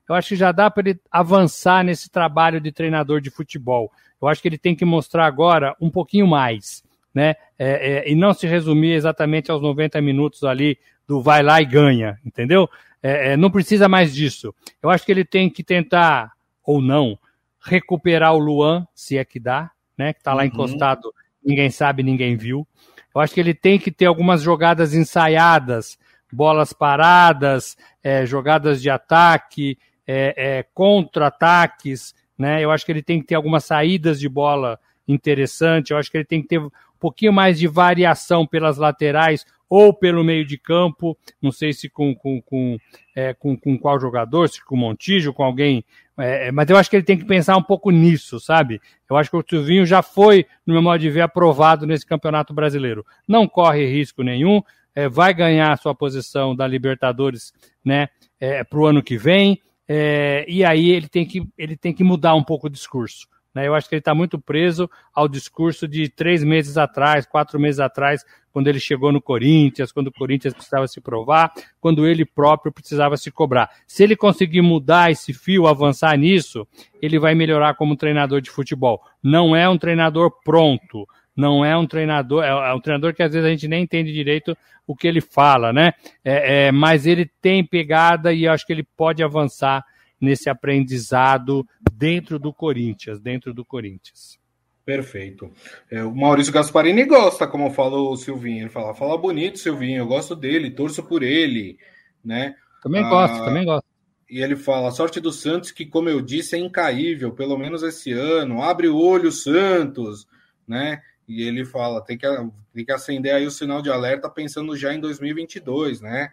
Eu 0.10 0.16
acho 0.16 0.28
que 0.28 0.36
já 0.36 0.52
dá 0.52 0.70
para 0.70 0.90
ele 0.90 1.00
avançar 1.10 1.82
nesse 1.82 2.10
trabalho 2.12 2.60
de 2.60 2.74
treinador 2.74 3.22
de 3.22 3.30
futebol. 3.30 3.90
Eu 4.22 4.28
acho 4.28 4.42
que 4.42 4.50
ele 4.50 4.58
tem 4.58 4.76
que 4.76 4.84
mostrar 4.84 5.26
agora 5.26 5.74
um 5.80 5.90
pouquinho 5.90 6.28
mais 6.28 6.86
né? 7.18 7.34
É, 7.58 8.04
é, 8.06 8.12
e 8.12 8.14
não 8.14 8.32
se 8.32 8.46
resumir 8.46 8.92
exatamente 8.92 9.50
aos 9.50 9.60
90 9.60 10.00
minutos 10.02 10.44
ali 10.44 10.78
do 11.08 11.20
vai 11.20 11.42
lá 11.42 11.60
e 11.60 11.66
ganha, 11.66 12.20
entendeu? 12.24 12.70
É, 13.02 13.32
é, 13.32 13.38
não 13.38 13.50
precisa 13.50 13.90
mais 13.90 14.14
disso. 14.14 14.54
Eu 14.84 14.92
acho 14.92 15.04
que 15.04 15.12
ele 15.12 15.26
tem 15.26 15.50
que 15.50 15.64
tentar, 15.64 16.34
ou 16.64 16.80
não, 16.80 17.18
recuperar 17.60 18.36
o 18.36 18.38
Luan, 18.38 18.88
se 18.94 19.18
é 19.18 19.26
que 19.26 19.40
dá, 19.40 19.72
né? 19.98 20.14
Que 20.14 20.20
está 20.20 20.32
lá 20.32 20.44
uhum. 20.44 20.48
encostado, 20.50 21.12
ninguém 21.44 21.72
sabe, 21.72 22.04
ninguém 22.04 22.38
viu. 22.38 22.68
Eu 23.16 23.20
acho 23.20 23.34
que 23.34 23.40
ele 23.40 23.56
tem 23.56 23.80
que 23.80 23.90
ter 23.90 24.06
algumas 24.06 24.44
jogadas 24.44 24.94
ensaiadas, 24.94 25.98
bolas 26.32 26.72
paradas, 26.72 27.76
é, 28.04 28.28
jogadas 28.28 28.80
de 28.80 28.92
ataque, 28.92 29.76
é, 30.06 30.36
é, 30.60 30.64
contra-ataques, 30.72 32.14
né? 32.38 32.64
Eu 32.64 32.70
acho 32.70 32.86
que 32.86 32.92
ele 32.92 33.02
tem 33.02 33.20
que 33.20 33.26
ter 33.26 33.34
algumas 33.34 33.66
saídas 33.66 34.20
de 34.20 34.30
bola 34.30 34.80
interessante. 35.08 35.92
Eu 35.92 35.98
acho 35.98 36.12
que 36.12 36.18
ele 36.18 36.26
tem 36.26 36.42
que 36.42 36.48
ter 36.48 36.62
pouquinho 36.98 37.34
mais 37.34 37.60
de 37.60 37.68
variação 37.68 38.46
pelas 38.46 38.78
laterais 38.78 39.46
ou 39.70 39.94
pelo 39.94 40.24
meio 40.24 40.46
de 40.46 40.58
campo, 40.58 41.18
não 41.42 41.52
sei 41.52 41.74
se 41.74 41.90
com, 41.90 42.16
com, 42.16 42.42
com, 42.42 42.78
é, 43.16 43.34
com, 43.34 43.58
com 43.58 43.78
qual 43.78 44.00
jogador, 44.00 44.48
se 44.48 44.64
com 44.64 44.76
o 44.76 44.78
Montijo, 44.78 45.34
com 45.34 45.44
alguém, 45.44 45.84
é, 46.18 46.48
é, 46.48 46.52
mas 46.52 46.70
eu 46.70 46.78
acho 46.78 46.90
que 46.90 46.96
ele 46.96 47.04
tem 47.04 47.18
que 47.18 47.26
pensar 47.26 47.58
um 47.58 47.64
pouco 47.64 47.92
nisso, 47.92 48.40
sabe? 48.40 48.82
Eu 49.10 49.18
acho 49.18 49.30
que 49.30 49.38
o 49.38 49.46
Silvinho 49.48 49.86
já 49.86 50.02
foi, 50.02 50.46
no 50.66 50.74
meu 50.74 50.82
modo 50.82 51.00
de 51.00 51.10
ver, 51.10 51.22
aprovado 51.22 51.86
nesse 51.86 52.06
Campeonato 52.06 52.54
Brasileiro. 52.54 53.06
Não 53.28 53.48
corre 53.48 53.86
risco 53.86 54.24
nenhum, 54.24 54.62
é, 54.96 55.08
vai 55.08 55.34
ganhar 55.34 55.72
a 55.72 55.78
sua 55.78 55.94
posição 55.94 56.56
da 56.56 56.66
Libertadores 56.66 57.54
né, 57.84 58.08
é, 58.40 58.64
para 58.64 58.80
o 58.80 58.86
ano 58.86 59.04
que 59.04 59.18
vem, 59.18 59.62
é, 59.88 60.46
e 60.48 60.66
aí 60.66 60.90
ele 60.90 61.08
tem, 61.08 61.26
que, 61.26 61.48
ele 61.58 61.78
tem 61.78 61.94
que 61.94 62.04
mudar 62.04 62.36
um 62.36 62.44
pouco 62.44 62.68
o 62.68 62.70
discurso. 62.70 63.28
Né? 63.58 63.68
Eu 63.68 63.74
acho 63.74 63.90
que 63.90 63.96
ele 63.96 64.02
está 64.02 64.14
muito 64.14 64.38
preso 64.40 64.88
ao 65.12 65.28
discurso 65.28 65.88
de 65.88 66.08
três 66.10 66.44
meses 66.44 66.78
atrás, 66.78 67.26
quatro 67.26 67.60
meses 67.60 67.80
atrás, 67.80 68.24
quando 68.54 68.68
ele 68.68 68.80
chegou 68.80 69.12
no 69.12 69.20
Corinthians, 69.20 69.92
quando 69.92 70.08
o 70.08 70.12
Corinthians 70.12 70.54
precisava 70.54 70.88
se 70.88 71.02
provar, 71.02 71.52
quando 71.82 72.06
ele 72.06 72.24
próprio 72.24 72.72
precisava 72.72 73.18
se 73.18 73.32
cobrar. 73.32 73.68
Se 73.88 74.04
ele 74.04 74.16
conseguir 74.16 74.62
mudar 74.62 75.10
esse 75.10 75.34
fio, 75.34 75.66
avançar 75.66 76.16
nisso, 76.16 76.68
ele 77.02 77.18
vai 77.18 77.34
melhorar 77.34 77.74
como 77.74 77.98
treinador 77.98 78.42
de 78.42 78.52
futebol. 78.52 79.02
Não 79.24 79.56
é 79.56 79.68
um 79.68 79.78
treinador 79.78 80.32
pronto, 80.46 81.08
não 81.36 81.66
é 81.66 81.76
um 81.76 81.88
treinador, 81.88 82.44
é, 82.44 82.50
é 82.50 82.74
um 82.76 82.80
treinador 82.80 83.12
que 83.16 83.24
às 83.24 83.34
vezes 83.34 83.48
a 83.48 83.50
gente 83.50 83.68
nem 83.68 83.82
entende 83.82 84.14
direito 84.14 84.56
o 84.86 84.96
que 84.96 85.08
ele 85.08 85.20
fala, 85.20 85.74
né? 85.74 85.94
É, 86.24 86.68
é, 86.68 86.72
mas 86.72 87.08
ele 87.08 87.28
tem 87.42 87.66
pegada 87.66 88.32
e 88.32 88.48
acho 88.48 88.68
que 88.68 88.74
ele 88.74 88.88
pode 88.96 89.24
avançar 89.24 89.84
nesse 90.20 90.50
aprendizado 90.50 91.66
dentro 91.94 92.40
do 92.40 92.54
Corinthians, 92.54 93.20
dentro 93.20 93.54
do 93.54 93.64
Corinthians. 93.64 94.40
Perfeito. 94.88 95.52
É, 95.92 96.02
o 96.02 96.16
Maurício 96.16 96.54
Gasparini 96.54 97.04
gosta, 97.04 97.46
como 97.46 97.72
falou 97.72 98.14
o 98.14 98.16
Silvinho. 98.16 98.64
Ele 98.64 98.70
fala, 98.70 98.96
fala 98.96 99.18
bonito, 99.18 99.60
Silvinho, 99.60 99.98
eu 99.98 100.08
gosto 100.08 100.34
dele, 100.34 100.72
torço 100.72 101.04
por 101.04 101.24
ele, 101.24 101.78
né? 102.24 102.56
Também 102.82 103.04
ah, 103.04 103.10
gosto, 103.10 103.44
também 103.44 103.66
gosto. 103.66 103.86
E 104.30 104.42
ele 104.42 104.56
fala, 104.56 104.88
a 104.88 104.92
sorte 104.92 105.20
do 105.20 105.32
Santos, 105.32 105.72
que, 105.72 105.86
como 105.86 106.08
eu 106.08 106.22
disse, 106.22 106.56
é 106.56 106.60
incaível, 106.60 107.34
pelo 107.34 107.58
menos 107.58 107.84
esse 107.84 108.14
ano. 108.14 108.62
Abre 108.62 108.88
o 108.88 108.98
olho, 108.98 109.30
Santos, 109.30 110.26
né? 110.66 111.02
E 111.28 111.42
ele 111.42 111.66
fala, 111.66 112.02
tem 112.02 112.18
que, 112.18 112.26
tem 112.74 112.86
que 112.86 112.92
acender 112.92 113.34
aí 113.34 113.46
o 113.46 113.52
sinal 113.52 113.82
de 113.82 113.90
alerta 113.90 114.30
pensando 114.30 114.76
já 114.78 114.94
em 114.94 115.02
2022, 115.02 116.00
né? 116.00 116.32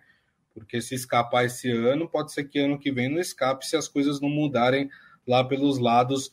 Porque 0.54 0.80
se 0.80 0.94
escapar 0.94 1.44
esse 1.44 1.70
ano, 1.70 2.08
pode 2.08 2.32
ser 2.32 2.44
que 2.44 2.60
ano 2.60 2.78
que 2.78 2.92
vem 2.92 3.10
não 3.10 3.20
escape 3.20 3.66
se 3.66 3.76
as 3.76 3.88
coisas 3.88 4.20
não 4.20 4.28
mudarem 4.28 4.88
lá 5.26 5.42
pelos 5.42 5.78
lados 5.78 6.32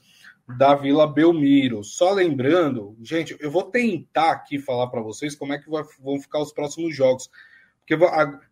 da 0.57 0.75
Vila 0.75 1.11
Belmiro. 1.11 1.83
Só 1.83 2.11
lembrando, 2.11 2.95
gente, 3.01 3.35
eu 3.39 3.49
vou 3.49 3.63
tentar 3.63 4.31
aqui 4.31 4.59
falar 4.59 4.87
para 4.87 5.01
vocês 5.01 5.35
como 5.35 5.53
é 5.53 5.57
que 5.57 5.69
vão 5.69 6.19
ficar 6.21 6.39
os 6.39 6.53
próximos 6.53 6.95
jogos. 6.95 7.29
Porque 7.79 7.95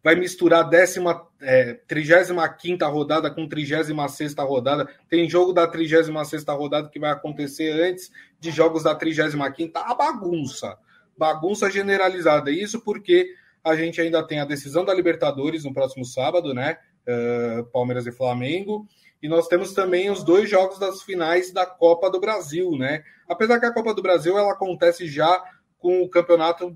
vai 0.04 0.16
misturar 0.16 0.68
décima, 0.68 1.26
é, 1.40 1.76
35 1.88 2.86
rodada 2.86 3.32
com 3.32 3.48
36 3.48 4.34
rodada. 4.40 4.90
Tem 5.08 5.30
jogo 5.30 5.54
da 5.54 5.68
36 5.68 6.44
rodada 6.48 6.90
que 6.90 7.00
vai 7.00 7.12
acontecer 7.12 7.72
antes 7.72 8.12
de 8.40 8.52
jogos 8.52 8.84
da 8.84 8.96
35. 8.96 9.78
A 9.78 9.94
bagunça. 9.94 10.78
Bagunça 11.18 11.70
generalizada. 11.70 12.50
Isso 12.50 12.82
porque 12.82 13.34
a 13.64 13.76
gente 13.76 14.00
ainda 14.02 14.26
tem 14.26 14.40
a 14.40 14.46
decisão 14.46 14.86
da 14.86 14.94
Libertadores 14.94 15.64
no 15.64 15.74
próximo 15.74 16.06
sábado, 16.06 16.54
né? 16.54 16.78
Uh, 17.08 17.64
Palmeiras 17.66 18.06
e 18.06 18.12
Flamengo. 18.12 18.88
E 19.22 19.28
nós 19.28 19.48
temos 19.48 19.74
também 19.74 20.10
os 20.10 20.24
dois 20.24 20.50
jogos 20.50 20.80
das 20.80 21.02
finais 21.02 21.52
da 21.52 21.66
Copa 21.66 22.10
do 22.10 22.20
Brasil, 22.20 22.72
né? 22.78 23.04
Apesar 23.28 23.60
que 23.60 23.66
a 23.66 23.74
Copa 23.74 23.94
do 23.94 24.02
Brasil 24.02 24.38
ela 24.38 24.54
acontece 24.54 25.08
já 25.08 25.44
com 25.78 26.02
o 26.02 26.10
campeonato 26.10 26.76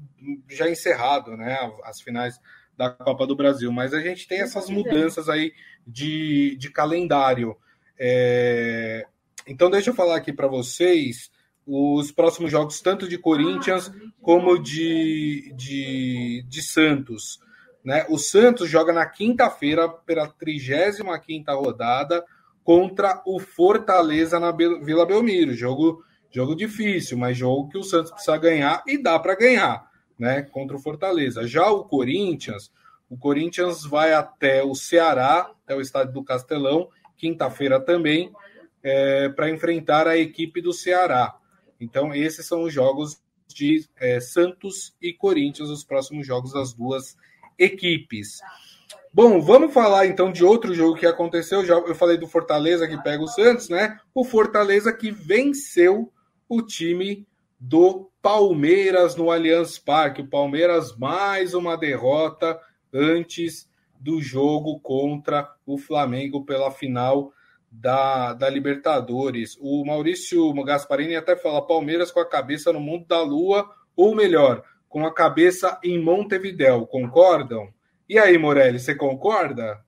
já 0.50 0.69
encerrado, 0.69 1.38
né? 1.38 1.58
As 1.84 2.02
finais 2.02 2.39
da 2.78 2.89
Copa 2.89 3.26
do 3.26 3.36
Brasil. 3.36 3.72
Mas 3.72 3.93
a 3.93 4.02
gente 4.02 4.28
tem 4.28 4.41
essas 4.41 4.69
mudanças 4.69 5.30
aí 5.30 5.54
de, 5.86 6.56
de 6.58 6.69
calendário. 6.69 7.56
É... 7.98 9.06
Então, 9.48 9.69
deixa 9.69 9.89
eu 9.89 9.96
falar 9.96 10.17
aqui 10.17 10.34
para 10.34 10.48
vocês 10.48 11.30
os 11.65 12.12
próximos 12.12 12.52
jogos, 12.52 12.82
tanto 12.82 13.08
de 13.08 13.17
Corinthians 13.17 13.91
como 14.21 14.58
de, 14.58 15.54
de, 15.56 16.45
de 16.47 16.62
Santos. 16.62 17.39
Né? 17.84 18.06
O 18.10 18.17
Santos 18.17 18.69
joga 18.69 18.93
na 18.93 19.06
quinta-feira, 19.06 19.88
pela 19.89 20.28
35 20.28 21.52
rodada, 21.52 22.23
contra 22.63 23.21
o 23.26 23.39
Fortaleza 23.39 24.39
na 24.39 24.52
Vila 24.52 25.06
Belmiro. 25.06 25.54
Jogo, 25.54 26.04
Jogo 26.34 26.56
difícil, 26.56 27.15
mas 27.15 27.38
jogo 27.38 27.69
que 27.69 27.78
o 27.78 27.84
Santos 27.84 28.12
precisa 28.12 28.36
ganhar 28.38 28.84
e 28.88 28.97
dá 28.97 29.19
para 29.19 29.36
ganhar, 29.36 29.88
né? 30.17 30.41
Contra 30.41 30.76
o 30.76 30.80
Fortaleza. 30.80 31.45
Já 31.45 31.69
o 31.69 31.84
Corinthians, 31.84 32.71
o 33.08 33.15
Corinthians 33.15 33.86
vai 33.86 34.13
até 34.13 34.63
o 34.63 34.73
Ceará, 34.73 35.52
até 35.63 35.76
o 35.76 35.82
estádio 35.82 36.12
do 36.12 36.23
Castelão, 36.23 36.89
quinta-feira 37.15 37.80
também, 37.80 38.32
é, 38.82 39.30
para 39.30 39.47
enfrentar 39.52 40.08
a 40.08 40.17
equipe 40.17 40.60
do 40.60 40.73
Ceará. 40.73 41.36
Então, 41.84 42.13
esses 42.13 42.46
são 42.46 42.63
os 42.63 42.74
jogos 42.74 43.22
de 43.48 43.86
é, 43.98 44.19
Santos 44.19 44.96
e 45.02 45.13
Corinthians, 45.13 45.69
os 45.69 45.84
próximos 45.84 46.26
jogos 46.26 46.54
das 46.54 46.74
duas 46.74 47.15
equipes. 47.58 48.39
Bom, 49.13 49.39
vamos 49.39 49.72
falar 49.72 50.08
então 50.08 50.32
de 50.32 50.43
outro 50.43 50.74
jogo 50.74 50.98
que 50.98 51.06
aconteceu. 51.06 51.63
Já 51.63 51.76
eu 51.76 51.93
falei 51.93 52.17
do 52.17 52.28
Fortaleza 52.28 52.88
que 52.88 53.02
pega 53.04 53.22
o 53.22 53.28
Santos, 53.28 53.69
né? 53.69 54.00
O 54.13 54.24
Fortaleza 54.24 54.91
que 54.91 55.12
venceu 55.12 56.12
o 56.50 56.62
time 56.63 57.28
do 57.60 58.10
Palmeiras 58.22 59.15
no 59.15 59.30
Allianz 59.30 59.78
Parque. 59.78 60.22
O 60.22 60.28
Palmeiras 60.28 60.98
mais 60.98 61.54
uma 61.54 61.78
derrota 61.78 62.60
antes 62.91 63.69
do 64.00 64.19
jogo 64.19 64.80
contra 64.80 65.48
o 65.65 65.78
Flamengo 65.78 66.43
pela 66.43 66.72
final 66.72 67.32
da, 67.73 68.33
da 68.33 68.49
Libertadores. 68.49 69.57
O 69.59 69.83
Maurício 69.83 70.53
Gasparini 70.63 71.15
até 71.15 71.36
fala 71.36 71.65
Palmeiras 71.65 72.12
com 72.12 72.19
a 72.19 72.29
cabeça 72.29 72.71
no 72.71 72.79
mundo 72.79 73.05
da 73.07 73.21
lua, 73.21 73.69
ou 73.95 74.15
melhor, 74.15 74.63
com 74.88 75.05
a 75.05 75.13
cabeça 75.13 75.79
em 75.83 75.99
Montevidéu. 75.99 76.86
Concordam? 76.86 77.67
E 78.07 78.19
aí, 78.19 78.38
Morelli, 78.38 78.79
você 78.79 78.93
concorda? 78.93 79.79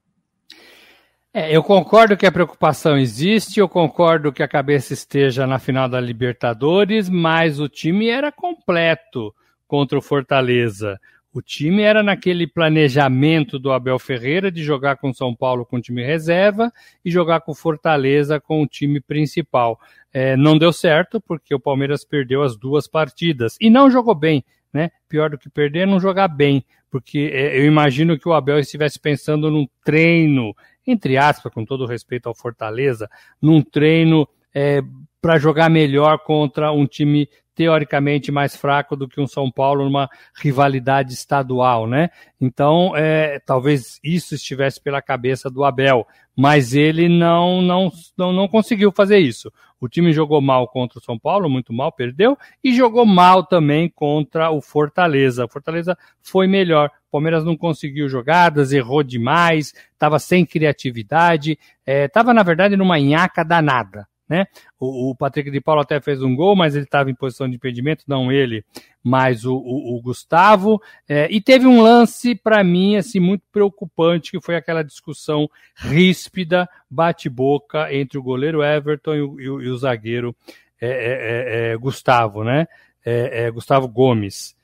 É, 1.34 1.56
eu 1.56 1.62
concordo 1.62 2.16
que 2.16 2.26
a 2.26 2.32
preocupação 2.32 2.98
existe, 2.98 3.60
eu 3.60 3.68
concordo 3.68 4.32
que 4.32 4.42
a 4.42 4.48
cabeça 4.48 4.94
esteja 4.94 5.46
na 5.46 5.60
final 5.60 5.90
da 5.90 6.00
Libertadores, 6.00 7.10
mas 7.10 7.60
o 7.60 7.68
time 7.68 8.08
era 8.08 8.32
completo 8.32 9.36
contra 9.68 9.98
o 9.98 10.02
Fortaleza. 10.02 11.00
O 11.36 11.42
time 11.42 11.82
era 11.82 12.02
naquele 12.02 12.48
planejamento 12.48 13.60
do 13.60 13.74
Abel 13.74 14.00
Ferreira 14.00 14.50
de 14.50 14.64
jogar 14.64 14.96
com 14.96 15.14
São 15.14 15.36
Paulo 15.36 15.66
com 15.66 15.76
o 15.76 15.82
time 15.82 16.02
reserva 16.02 16.72
e 17.04 17.12
jogar 17.12 17.42
com 17.42 17.54
Fortaleza 17.54 18.40
com 18.40 18.64
o 18.64 18.66
time 18.66 19.02
principal. 19.02 19.78
É, 20.14 20.38
não 20.38 20.58
deu 20.58 20.72
certo 20.72 21.20
porque 21.20 21.54
o 21.54 21.60
Palmeiras 21.60 22.06
perdeu 22.06 22.42
as 22.42 22.56
duas 22.56 22.88
partidas 22.88 23.58
e 23.60 23.70
não 23.70 23.92
jogou 23.92 24.16
bem. 24.16 24.46
Né? 24.72 24.92
Pior 25.10 25.30
do 25.30 25.38
que 25.38 25.50
perder 25.50 25.80
é 25.80 25.86
não 25.86 26.00
jogar 26.00 26.30
bem, 26.30 26.64
porque 26.90 27.30
é, 27.34 27.60
eu 27.60 27.66
imagino 27.66 28.18
que 28.18 28.30
o 28.30 28.34
Abel 28.34 28.58
estivesse 28.58 28.98
pensando 28.98 29.52
num 29.52 29.68
treino, 29.84 30.56
entre 30.88 31.18
aspas, 31.18 31.52
com 31.54 31.66
todo 31.66 31.86
respeito 31.86 32.30
ao 32.30 32.34
Fortaleza, 32.34 33.10
num 33.42 33.62
treino 33.62 34.26
é, 34.54 34.82
para 35.22 35.38
jogar 35.38 35.70
melhor 35.70 36.20
contra 36.20 36.72
um 36.72 36.88
time 36.88 37.28
teoricamente 37.56 38.32
mais 38.32 38.56
fraco 38.56 38.96
do 38.96 39.08
que 39.08 39.22
um 39.22 39.26
São 39.26 39.50
Paulo 39.50 39.86
numa 39.86 40.10
rivalidade 40.36 41.14
estadual, 41.14 41.88
né? 41.88 42.10
Então, 42.40 42.92
é, 42.96 43.40
talvez 43.40 44.00
isso 44.04 44.36
estivesse 44.36 44.82
pela 44.82 45.02
cabeça 45.02 45.50
do 45.50 45.64
Abel, 45.64 46.06
mas 46.36 46.76
ele 46.76 47.08
não, 47.08 47.62
não, 47.62 47.90
não, 48.18 48.34
não 48.34 48.48
conseguiu 48.48 48.92
fazer 48.92 49.20
isso. 49.20 49.52
O 49.80 49.88
time 49.88 50.12
jogou 50.12 50.42
mal 50.42 50.68
contra 50.68 51.00
o 51.00 51.02
São 51.02 51.18
Paulo, 51.18 51.50
muito 51.50 51.72
mal, 51.72 51.92
perdeu, 51.92 52.38
e 52.64 52.74
jogou 52.74 53.06
mal 53.06 53.44
também 53.44 53.90
contra 53.90 54.52
o 54.52 54.62
Fortaleza. 54.62 55.46
O 55.46 55.50
Fortaleza 55.50 55.98
foi 56.22 56.48
melhor. 56.48 56.90
O 57.08 57.12
Palmeiras 57.12 57.46
não 57.46 57.56
conseguiu 57.56 58.10
jogadas, 58.10 58.74
errou 58.74 59.02
demais, 59.02 59.74
estava 59.94 60.20
sem 60.20 60.46
criatividade, 60.46 61.58
estava, 61.88 62.32
é, 62.32 62.34
na 62.34 62.44
verdade, 62.44 62.76
numa 62.76 63.00
nhaca 63.00 63.44
danada 63.44 64.06
né? 64.28 64.46
O, 64.80 65.12
o, 65.12 65.16
Patrick 65.16 65.52
de 65.52 65.62
Paulo 65.62 65.82
até 65.82 66.00
fez 66.02 66.22
um 66.22 66.36
gol, 66.36 66.56
mas 66.56 66.76
ele 66.76 66.86
estava 66.86 67.10
em 67.10 67.16
posição 67.16 67.48
de 67.48 67.56
impedimento, 67.56 68.04
não 68.08 68.32
ele, 68.32 68.66
mas 69.04 69.46
o, 69.46 69.56
o, 69.56 69.96
o 69.96 70.02
Gustavo. 70.02 70.82
É, 71.08 71.28
e 71.30 71.40
teve 71.40 71.68
um 71.68 71.82
lance, 71.82 72.36
para 72.36 72.64
mim, 72.64 72.96
assim, 72.96 73.20
muito 73.20 73.44
preocupante, 73.52 74.32
que 74.32 74.42
foi 74.42 74.56
aquela 74.56 74.84
discussão 74.84 75.50
ríspida, 75.76 76.68
bate-boca, 76.90 77.94
entre 77.94 78.18
o 78.18 78.24
goleiro 78.24 78.64
Everton 78.64 79.16
e 79.16 79.22
o, 79.22 79.62
e 79.62 79.68
e 79.70 79.78
zagueiro 79.78 80.36
é, 80.82 80.88
é, 80.88 81.70
é, 81.70 81.74
é 81.74 81.78
Gustavo, 81.78 82.44
né? 82.44 82.68
É, 83.08 83.52
Gustavo 83.52 83.88
Gomes. 83.88 84.55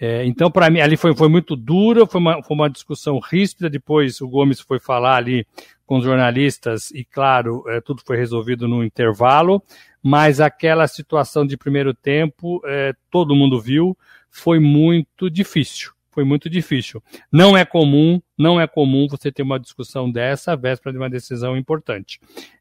É, 0.00 0.24
então, 0.24 0.50
para 0.50 0.70
mim, 0.70 0.80
ali 0.80 0.96
foi, 0.96 1.14
foi 1.14 1.28
muito 1.28 1.56
dura, 1.56 2.06
foi 2.06 2.20
uma, 2.20 2.42
foi 2.42 2.54
uma 2.54 2.70
discussão 2.70 3.18
ríspida. 3.18 3.68
Depois 3.68 4.20
o 4.20 4.28
Gomes 4.28 4.60
foi 4.60 4.78
falar 4.78 5.16
ali 5.16 5.46
com 5.84 5.98
os 5.98 6.04
jornalistas 6.04 6.90
e, 6.92 7.04
claro, 7.04 7.64
é, 7.68 7.80
tudo 7.80 8.02
foi 8.06 8.16
resolvido 8.16 8.68
no 8.68 8.84
intervalo. 8.84 9.62
Mas 10.02 10.40
aquela 10.40 10.86
situação 10.86 11.44
de 11.44 11.56
primeiro 11.56 11.92
tempo, 11.92 12.60
é, 12.64 12.94
todo 13.10 13.34
mundo 13.34 13.60
viu, 13.60 13.96
foi 14.30 14.60
muito 14.60 15.28
difícil. 15.28 15.92
Foi 16.18 16.24
muito 16.24 16.50
difícil. 16.50 17.00
Não 17.30 17.56
é 17.56 17.64
comum, 17.64 18.20
não 18.36 18.60
é 18.60 18.66
comum 18.66 19.06
você 19.08 19.30
ter 19.30 19.44
uma 19.44 19.56
discussão 19.56 20.10
dessa 20.10 20.56
véspera 20.56 20.92
de 20.92 20.98
uma 20.98 21.08
decisão 21.08 21.56
importante. 21.56 22.18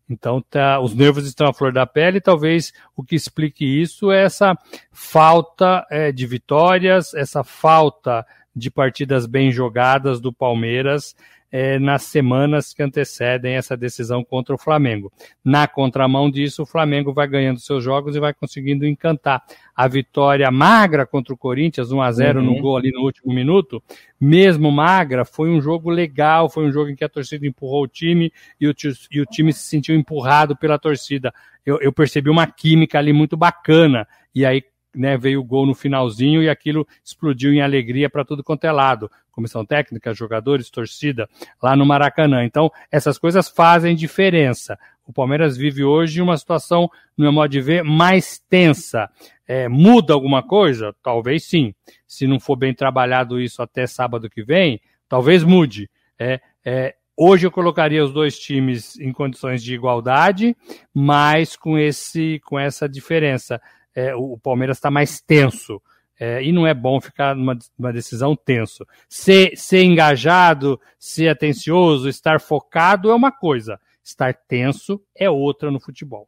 Então, 0.08 0.44
tá, 0.48 0.80
os 0.80 0.94
nervos 0.94 1.26
estão 1.26 1.48
à 1.48 1.52
flor 1.52 1.74
da 1.74 1.84
pele. 1.84 2.22
Talvez 2.22 2.72
o 2.96 3.04
que 3.04 3.16
explique 3.16 3.66
isso 3.66 4.12
é 4.12 4.22
essa 4.22 4.56
falta 4.92 5.84
é, 5.90 6.12
de 6.12 6.28
vitórias, 6.28 7.16
essa 7.16 7.44
falta 7.44 8.24
de 8.56 8.70
partidas 8.70 9.26
bem 9.26 9.52
jogadas 9.52 10.22
do 10.22 10.32
Palmeiras 10.32 11.16
é, 11.52 11.80
nas 11.80 12.04
semanas 12.04 12.74
que 12.74 12.84
antecedem 12.84 13.56
essa 13.56 13.78
decisão 13.78 14.24
contra 14.24 14.54
o 14.54 14.58
Flamengo. 14.58 15.12
Na 15.44 15.68
contramão 15.68 16.30
disso, 16.30 16.64
o 16.64 16.66
Flamengo 16.66 17.14
vai 17.14 17.28
ganhando 17.28 17.60
seus 17.60 17.84
jogos 17.84 18.16
e 18.16 18.20
vai 18.20 18.34
conseguindo 18.34 18.86
encantar. 18.86 19.44
A 19.76 19.88
vitória 19.88 20.50
magra 20.52 21.06
contra 21.06 21.34
o 21.34 21.38
Corinthians, 21.38 21.92
1 21.92 22.02
a 22.02 22.12
0 22.12 22.40
uhum. 22.40 22.46
no 22.46 22.62
gol 22.62 22.78
ali 22.78 22.92
no 22.92 23.02
último 23.02 23.34
minuto, 23.34 23.82
mesmo 24.20 24.72
magra, 24.72 25.24
foi 25.24 25.50
um 25.50 25.62
jogo 25.62 25.90
legal, 25.90 26.50
foi 26.50 26.66
um 26.66 26.72
jogo 26.72 26.90
em 26.90 26.96
que 26.96 27.04
a 27.04 27.10
torcida 27.10 27.48
empurrou 27.48 27.84
o 27.84 27.88
time 27.88 28.32
e 28.60 28.68
o, 28.68 28.74
e 29.12 29.22
o 29.22 29.26
time 29.26 29.54
se 29.54 29.64
sentiu 29.64 29.96
empurrado 29.96 30.56
pela 30.56 30.78
torcida. 30.78 31.34
Eu, 31.66 31.80
eu 31.82 31.94
percebi 31.94 32.30
uma 32.30 32.48
química 32.48 32.98
ali 32.98 33.14
muito 33.14 33.38
bacana. 33.38 34.08
E 34.34 34.46
aí 34.46 34.64
né, 34.98 35.18
veio 35.18 35.40
o 35.40 35.44
gol 35.44 35.66
no 35.66 35.76
finalzinho 35.76 36.42
e 36.42 36.50
aquilo 36.50 36.88
explodiu 37.04 37.54
em 37.54 37.62
alegria 37.62 38.10
para 38.10 38.26
tudo 38.26 38.44
quanto 38.44 38.66
é 38.66 38.72
lado. 38.72 39.10
Comissão 39.32 39.64
técnica, 39.64 40.14
jogadores, 40.14 40.70
torcida, 40.70 41.30
lá 41.62 41.76
no 41.76 41.86
Maracanã. 41.86 42.44
Então, 42.44 42.72
essas 42.92 43.20
coisas 43.20 43.48
fazem 43.48 43.96
diferença. 43.96 44.78
O 45.06 45.14
Palmeiras 45.14 45.56
vive 45.56 45.84
hoje 45.84 46.22
uma 46.22 46.36
situação, 46.36 46.90
no 47.16 47.24
meu 47.24 47.32
modo 47.32 47.50
de 47.50 47.62
ver, 47.62 47.84
mais 47.84 48.40
tensa. 48.50 49.10
É, 49.48 49.70
muda 49.70 50.14
alguma 50.14 50.44
coisa? 50.44 50.94
Talvez 51.02 51.46
sim. 51.46 51.74
Se 52.06 52.28
não 52.28 52.40
for 52.40 52.56
bem 52.56 52.74
trabalhado 52.74 53.40
isso 53.40 53.62
até 53.62 53.86
sábado 53.86 54.30
que 54.30 54.44
vem, 54.44 54.82
talvez 55.08 55.44
mude. 55.44 55.90
É, 56.20 56.42
é, 56.66 56.96
hoje 57.16 57.48
eu 57.48 57.52
colocaria 57.52 58.04
os 58.04 58.12
dois 58.12 58.38
times 58.38 59.00
em 59.00 59.14
condições 59.14 59.64
de 59.64 59.74
igualdade, 59.74 60.58
mas 60.94 61.56
com, 61.56 61.78
esse, 61.78 62.42
com 62.44 62.60
essa 62.60 62.90
diferença 62.90 63.62
é, 63.98 64.14
o 64.14 64.38
Palmeiras 64.38 64.78
está 64.78 64.92
mais 64.92 65.20
tenso. 65.20 65.82
É, 66.20 66.44
e 66.44 66.52
não 66.52 66.68
é 66.68 66.74
bom 66.74 67.02
ficar 67.02 67.36
numa, 67.36 67.58
numa, 67.78 67.92
decisão 67.92 68.36
tenso. 68.36 68.86
Ser, 69.10 69.54
ser 69.56 69.84
engajado, 69.84 70.80
ser 71.00 71.30
atencioso, 71.30 72.08
estar 72.08 72.40
focado 72.40 73.10
é 73.10 73.16
uma 73.16 73.32
coisa. 73.32 73.80
Estar 74.04 74.36
tenso 74.48 75.02
é 75.16 75.28
outra 75.30 75.72
no 75.72 75.80
futebol. 75.80 76.28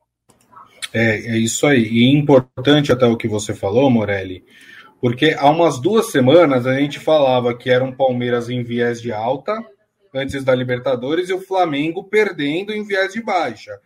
É, 0.92 1.36
é 1.36 1.38
isso 1.38 1.68
aí. 1.68 1.84
E 1.84 2.12
importante 2.12 2.92
até 2.92 3.06
o 3.06 3.18
que 3.18 3.28
você 3.28 3.54
falou, 3.54 3.90
Morelli, 3.90 4.44
porque 5.00 5.36
há 5.38 5.50
umas 5.50 5.80
duas 5.80 6.12
semanas 6.12 6.66
a 6.66 6.80
gente 6.80 7.00
falava 7.00 7.56
que 7.56 7.70
era 7.70 7.84
um 7.84 7.92
Palmeiras 7.92 8.50
em 8.50 8.64
viés 8.64 9.00
de 9.00 9.12
alta, 9.12 9.56
antes 10.14 10.44
da 10.44 10.56
Libertadores, 10.56 11.30
e 11.30 11.34
o 11.34 11.42
Flamengo 11.42 12.04
perdendo 12.04 12.74
em 12.74 12.84
viés 12.84 13.14
de 13.14 13.22
baixa. 13.22 13.80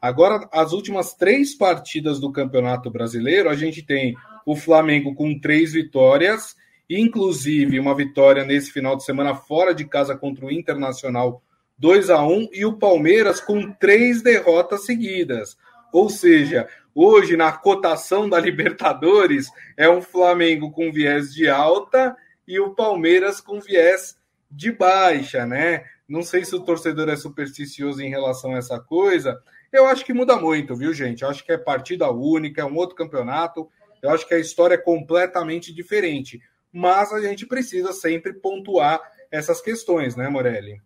Agora, 0.00 0.48
as 0.52 0.72
últimas 0.72 1.14
três 1.14 1.56
partidas 1.56 2.20
do 2.20 2.30
Campeonato 2.30 2.90
Brasileiro, 2.90 3.50
a 3.50 3.54
gente 3.54 3.82
tem 3.82 4.14
o 4.46 4.54
Flamengo 4.54 5.14
com 5.14 5.38
três 5.38 5.72
vitórias, 5.72 6.54
inclusive 6.88 7.80
uma 7.80 7.94
vitória 7.94 8.44
nesse 8.44 8.70
final 8.70 8.96
de 8.96 9.04
semana 9.04 9.34
fora 9.34 9.74
de 9.74 9.84
casa 9.84 10.16
contra 10.16 10.46
o 10.46 10.52
Internacional 10.52 11.42
2 11.78 12.10
a 12.10 12.24
1 12.24 12.48
e 12.52 12.64
o 12.64 12.78
Palmeiras 12.78 13.40
com 13.40 13.72
três 13.72 14.22
derrotas 14.22 14.84
seguidas. 14.84 15.56
Ou 15.92 16.08
seja, 16.08 16.68
hoje 16.94 17.36
na 17.36 17.52
cotação 17.52 18.28
da 18.28 18.38
Libertadores 18.40 19.48
é 19.76 19.88
um 19.88 20.02
Flamengo 20.02 20.70
com 20.70 20.92
viés 20.92 21.32
de 21.32 21.48
alta 21.48 22.16
e 22.46 22.58
o 22.58 22.74
Palmeiras 22.74 23.40
com 23.40 23.60
viés 23.60 24.16
de 24.50 24.72
baixa, 24.72 25.44
né? 25.44 25.84
Não 26.08 26.22
sei 26.22 26.44
se 26.44 26.54
o 26.54 26.60
torcedor 26.60 27.08
é 27.10 27.16
supersticioso 27.16 28.00
em 28.00 28.08
relação 28.08 28.54
a 28.54 28.58
essa 28.58 28.80
coisa, 28.80 29.38
eu 29.72 29.86
acho 29.86 30.04
que 30.04 30.12
muda 30.12 30.36
muito, 30.36 30.74
viu, 30.74 30.92
gente? 30.92 31.22
Eu 31.22 31.28
acho 31.28 31.44
que 31.44 31.52
é 31.52 31.58
partida 31.58 32.10
única, 32.10 32.62
é 32.62 32.64
um 32.64 32.76
outro 32.76 32.96
campeonato. 32.96 33.68
Eu 34.02 34.10
acho 34.10 34.26
que 34.26 34.34
a 34.34 34.38
história 34.38 34.74
é 34.74 34.78
completamente 34.78 35.74
diferente. 35.74 36.40
Mas 36.72 37.12
a 37.12 37.20
gente 37.20 37.46
precisa 37.46 37.92
sempre 37.92 38.32
pontuar 38.32 39.00
essas 39.30 39.60
questões, 39.60 40.16
né, 40.16 40.28
Morelli? 40.28 40.80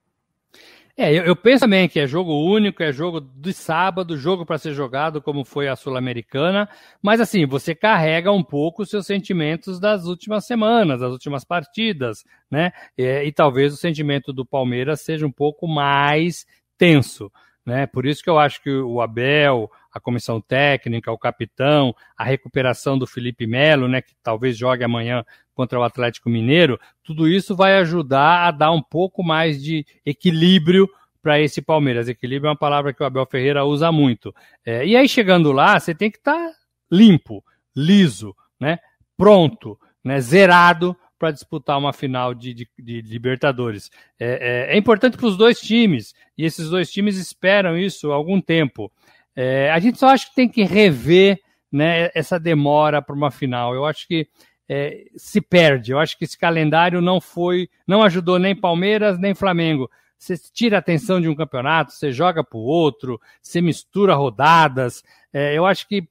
É, 0.94 1.10
eu, 1.10 1.24
eu, 1.24 1.34
penso 1.34 1.60
também 1.60 1.88
que 1.88 1.98
é 1.98 2.06
jogo 2.06 2.32
único, 2.32 2.82
é 2.82 2.92
jogo 2.92 3.18
de 3.18 3.54
sábado, 3.54 4.16
jogo 4.16 4.44
para 4.44 4.58
ser 4.58 4.74
jogado, 4.74 5.22
como 5.22 5.42
foi 5.42 5.66
a 5.66 5.74
Sul-Americana, 5.74 6.68
mas 7.00 7.18
assim, 7.18 7.46
você 7.46 7.74
carrega 7.74 8.30
um 8.30 8.44
pouco 8.44 8.82
os 8.82 8.90
seus 8.90 9.06
sentimentos 9.06 9.80
das 9.80 10.04
últimas 10.04 10.46
semanas, 10.46 11.00
das 11.00 11.10
últimas 11.10 11.44
partidas, 11.44 12.24
né? 12.50 12.72
É, 12.96 13.24
e 13.24 13.32
talvez 13.32 13.72
o 13.72 13.78
sentimento 13.78 14.34
do 14.34 14.44
Palmeiras 14.44 15.00
seja 15.00 15.26
um 15.26 15.32
pouco 15.32 15.66
mais 15.66 16.44
tenso. 16.76 17.32
Né? 17.64 17.86
Por 17.86 18.06
isso 18.06 18.22
que 18.22 18.30
eu 18.30 18.38
acho 18.38 18.60
que 18.60 18.70
o 18.70 19.00
Abel, 19.00 19.70
a 19.92 20.00
comissão 20.00 20.40
técnica, 20.40 21.12
o 21.12 21.18
capitão, 21.18 21.94
a 22.16 22.24
recuperação 22.24 22.98
do 22.98 23.06
Felipe 23.06 23.46
Melo, 23.46 23.86
né, 23.86 24.02
que 24.02 24.14
talvez 24.22 24.56
jogue 24.56 24.82
amanhã 24.82 25.24
contra 25.54 25.78
o 25.78 25.82
Atlético 25.82 26.28
Mineiro, 26.28 26.80
tudo 27.04 27.28
isso 27.28 27.54
vai 27.54 27.76
ajudar 27.78 28.48
a 28.48 28.50
dar 28.50 28.72
um 28.72 28.82
pouco 28.82 29.22
mais 29.22 29.62
de 29.62 29.86
equilíbrio 30.04 30.88
para 31.22 31.38
esse 31.38 31.62
Palmeiras. 31.62 32.08
Equilíbrio 32.08 32.48
é 32.48 32.50
uma 32.50 32.56
palavra 32.56 32.92
que 32.92 33.02
o 33.02 33.06
Abel 33.06 33.26
Ferreira 33.26 33.64
usa 33.64 33.92
muito. 33.92 34.34
É, 34.64 34.84
e 34.84 34.96
aí, 34.96 35.08
chegando 35.08 35.52
lá, 35.52 35.78
você 35.78 35.94
tem 35.94 36.10
que 36.10 36.18
estar 36.18 36.34
tá 36.34 36.52
limpo, 36.90 37.44
liso, 37.76 38.34
né, 38.58 38.78
pronto, 39.16 39.78
né, 40.02 40.20
zerado 40.20 40.96
para 41.22 41.30
disputar 41.30 41.78
uma 41.78 41.92
final 41.92 42.34
de, 42.34 42.52
de, 42.52 42.68
de 42.76 43.00
Libertadores. 43.00 43.92
É, 44.18 44.70
é, 44.70 44.74
é 44.74 44.76
importante 44.76 45.16
para 45.16 45.26
os 45.26 45.36
dois 45.36 45.60
times, 45.60 46.12
e 46.36 46.44
esses 46.44 46.68
dois 46.68 46.90
times 46.90 47.16
esperam 47.16 47.78
isso 47.78 48.10
há 48.10 48.16
algum 48.16 48.40
tempo. 48.40 48.90
É, 49.36 49.70
a 49.70 49.78
gente 49.78 50.00
só 50.00 50.08
acha 50.08 50.28
que 50.28 50.34
tem 50.34 50.48
que 50.48 50.64
rever 50.64 51.38
né, 51.70 52.10
essa 52.12 52.40
demora 52.40 53.00
para 53.00 53.14
uma 53.14 53.30
final. 53.30 53.72
Eu 53.72 53.86
acho 53.86 54.08
que 54.08 54.26
é, 54.68 55.04
se 55.14 55.40
perde. 55.40 55.92
Eu 55.92 56.00
acho 56.00 56.18
que 56.18 56.24
esse 56.24 56.36
calendário 56.36 57.00
não 57.00 57.20
foi, 57.20 57.70
não 57.86 58.02
ajudou 58.02 58.36
nem 58.36 58.56
Palmeiras 58.56 59.16
nem 59.16 59.32
Flamengo. 59.32 59.88
Você 60.18 60.36
tira 60.36 60.78
a 60.78 60.80
atenção 60.80 61.20
de 61.20 61.28
um 61.28 61.36
campeonato, 61.36 61.92
você 61.92 62.10
joga 62.10 62.42
para 62.42 62.58
o 62.58 62.62
outro, 62.62 63.20
você 63.40 63.60
mistura 63.60 64.16
rodadas. 64.16 65.04
É, 65.32 65.56
eu 65.56 65.64
acho 65.66 65.86
que 65.86 66.08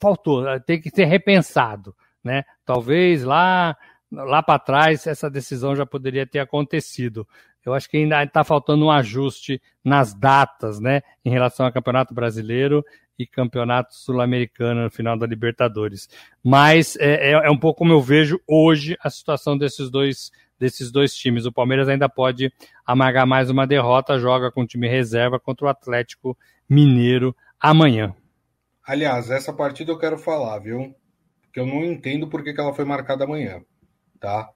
faltou, 0.00 0.58
tem 0.60 0.80
que 0.80 0.88
ser 0.88 1.04
repensado. 1.04 1.94
Né? 2.24 2.44
Talvez 2.64 3.24
lá 3.24 3.76
lá 4.12 4.42
para 4.42 4.58
trás 4.58 5.06
essa 5.06 5.30
decisão 5.30 5.74
já 5.74 5.86
poderia 5.86 6.26
ter 6.26 6.38
acontecido. 6.38 7.26
Eu 7.64 7.72
acho 7.72 7.88
que 7.88 7.96
ainda 7.96 8.22
está 8.22 8.44
faltando 8.44 8.84
um 8.84 8.90
ajuste 8.90 9.62
nas 9.84 10.12
datas, 10.12 10.80
né, 10.80 11.02
em 11.24 11.30
relação 11.30 11.64
ao 11.64 11.72
Campeonato 11.72 12.12
Brasileiro 12.12 12.84
e 13.18 13.26
Campeonato 13.26 13.94
Sul-Americano 13.94 14.84
no 14.84 14.90
final 14.90 15.16
da 15.16 15.26
Libertadores. 15.26 16.08
Mas 16.42 16.96
é, 16.96 17.30
é, 17.30 17.32
é, 17.32 17.50
um 17.50 17.58
pouco 17.58 17.78
como 17.78 17.92
eu 17.92 18.00
vejo 18.00 18.40
hoje 18.46 18.96
a 19.00 19.08
situação 19.08 19.56
desses 19.56 19.90
dois 19.90 20.30
desses 20.58 20.92
dois 20.92 21.12
times. 21.12 21.44
O 21.44 21.50
Palmeiras 21.50 21.88
ainda 21.88 22.08
pode 22.08 22.52
amargar 22.86 23.26
mais 23.26 23.50
uma 23.50 23.66
derrota, 23.66 24.16
joga 24.16 24.48
com 24.48 24.62
o 24.62 24.66
time 24.66 24.86
reserva 24.86 25.40
contra 25.40 25.66
o 25.66 25.68
Atlético 25.68 26.38
Mineiro 26.68 27.34
amanhã. 27.60 28.14
Aliás, 28.86 29.28
essa 29.28 29.52
partida 29.52 29.90
eu 29.90 29.98
quero 29.98 30.16
falar, 30.16 30.60
viu? 30.60 30.94
Porque 31.42 31.58
eu 31.58 31.66
não 31.66 31.84
entendo 31.84 32.28
por 32.28 32.44
que, 32.44 32.54
ela 32.56 32.72
foi 32.72 32.84
marcada 32.84 33.24
amanhã 33.24 33.60
tá? 34.22 34.48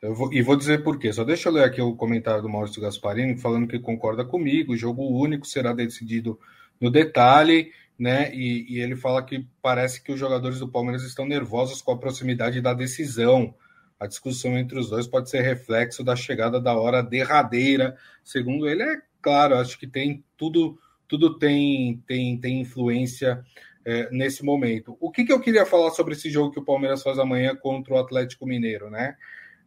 Eu 0.00 0.14
vou, 0.14 0.32
e 0.32 0.40
vou 0.40 0.56
dizer 0.56 0.84
por 0.84 0.96
quê. 0.96 1.12
Só 1.12 1.24
deixa 1.24 1.48
eu 1.48 1.52
ler 1.52 1.64
aqui 1.64 1.82
o 1.82 1.96
comentário 1.96 2.40
do 2.40 2.48
Maurício 2.48 2.80
Gasparini 2.80 3.36
falando 3.36 3.66
que 3.66 3.80
concorda 3.80 4.24
comigo. 4.24 4.72
O 4.72 4.76
jogo 4.76 5.02
único 5.02 5.44
será 5.44 5.72
decidido 5.72 6.38
no 6.80 6.88
detalhe, 6.88 7.72
né? 7.98 8.32
E, 8.32 8.76
e, 8.76 8.78
ele 8.78 8.94
fala 8.94 9.20
que 9.24 9.44
parece 9.60 10.00
que 10.00 10.12
os 10.12 10.20
jogadores 10.20 10.60
do 10.60 10.68
Palmeiras 10.68 11.02
estão 11.02 11.26
nervosos 11.26 11.82
com 11.82 11.90
a 11.90 11.98
proximidade 11.98 12.60
da 12.60 12.72
decisão. 12.72 13.52
A 13.98 14.06
discussão 14.06 14.56
entre 14.56 14.78
os 14.78 14.88
dois 14.88 15.08
pode 15.08 15.28
ser 15.28 15.40
reflexo 15.40 16.04
da 16.04 16.14
chegada 16.14 16.60
da 16.60 16.78
hora 16.78 17.02
derradeira. 17.02 17.96
Segundo 18.22 18.68
ele, 18.68 18.84
é 18.84 18.98
claro, 19.20 19.56
acho 19.56 19.76
que 19.76 19.88
tem 19.88 20.24
tudo, 20.36 20.78
tudo 21.08 21.36
tem, 21.36 22.00
tem, 22.06 22.38
tem 22.38 22.60
influência 22.60 23.44
é, 23.88 24.06
nesse 24.10 24.44
momento. 24.44 24.98
O 25.00 25.10
que, 25.10 25.24
que 25.24 25.32
eu 25.32 25.40
queria 25.40 25.64
falar 25.64 25.90
sobre 25.92 26.12
esse 26.12 26.28
jogo 26.28 26.52
que 26.52 26.60
o 26.60 26.64
Palmeiras 26.64 27.02
faz 27.02 27.18
amanhã 27.18 27.56
contra 27.56 27.94
o 27.94 27.98
Atlético 27.98 28.44
Mineiro, 28.44 28.90
né? 28.90 29.16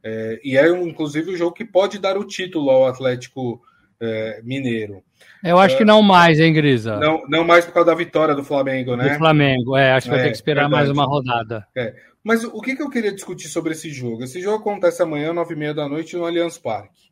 É, 0.04 0.40
e 0.44 0.56
é 0.56 0.70
inclusive 0.70 1.32
o 1.32 1.38
jogo 1.38 1.56
que 1.56 1.66
pode 1.66 1.98
dar 1.98 2.16
o 2.16 2.24
título 2.24 2.70
ao 2.70 2.86
Atlético 2.86 3.60
é, 4.00 4.40
Mineiro. 4.44 5.02
Eu 5.44 5.58
acho 5.58 5.76
que 5.76 5.84
não 5.84 6.04
mais, 6.04 6.40
hein, 6.40 6.54
Grisa? 6.54 6.98
Não, 6.98 7.24
não 7.28 7.44
mais 7.44 7.66
por 7.66 7.74
causa 7.74 7.90
da 7.90 7.96
vitória 7.96 8.36
do 8.36 8.44
Flamengo, 8.44 8.96
né? 8.96 9.10
Do 9.10 9.18
Flamengo, 9.18 9.76
é, 9.76 9.92
acho 9.94 10.06
que 10.06 10.12
vai 10.12 10.22
ter 10.22 10.30
que 10.30 10.36
esperar 10.36 10.70
verdade. 10.70 10.84
mais 10.84 10.92
uma 10.92 11.06
rodada. 11.06 11.68
É. 11.76 11.96
Mas 12.24 12.44
o 12.44 12.62
que, 12.62 12.76
que 12.76 12.84
eu 12.84 12.92
queria 12.92 13.12
discutir 13.12 13.48
sobre 13.48 13.72
esse 13.72 13.90
jogo? 13.90 14.24
Esse 14.24 14.40
jogo 14.40 14.58
acontece 14.58 15.02
amanhã, 15.02 15.34
nove 15.34 15.56
e 15.56 15.58
meia 15.58 15.74
da 15.74 15.90
noite, 15.90 16.16
no 16.16 16.26
Allianz 16.26 16.60
Parque. 16.60 17.10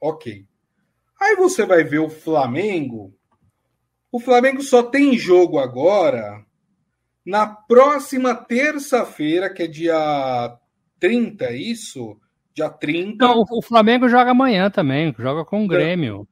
Ok. 0.00 0.44
Aí 1.20 1.34
você 1.34 1.66
vai 1.66 1.82
ver 1.82 1.98
o 1.98 2.08
Flamengo 2.08 3.17
o 4.10 4.20
Flamengo 4.20 4.62
só 4.62 4.82
tem 4.82 5.16
jogo 5.18 5.58
agora 5.58 6.44
na 7.24 7.46
próxima 7.46 8.34
terça-feira, 8.34 9.52
que 9.52 9.64
é 9.64 9.66
dia 9.66 10.56
30, 10.98 11.44
é 11.44 11.56
isso? 11.56 12.16
Dia 12.54 12.70
30. 12.70 13.24
Não, 13.24 13.44
o 13.50 13.62
Flamengo 13.62 14.08
joga 14.08 14.30
amanhã 14.30 14.70
também, 14.70 15.14
joga 15.18 15.44
com 15.44 15.64
o 15.64 15.68
Grêmio. 15.68 16.26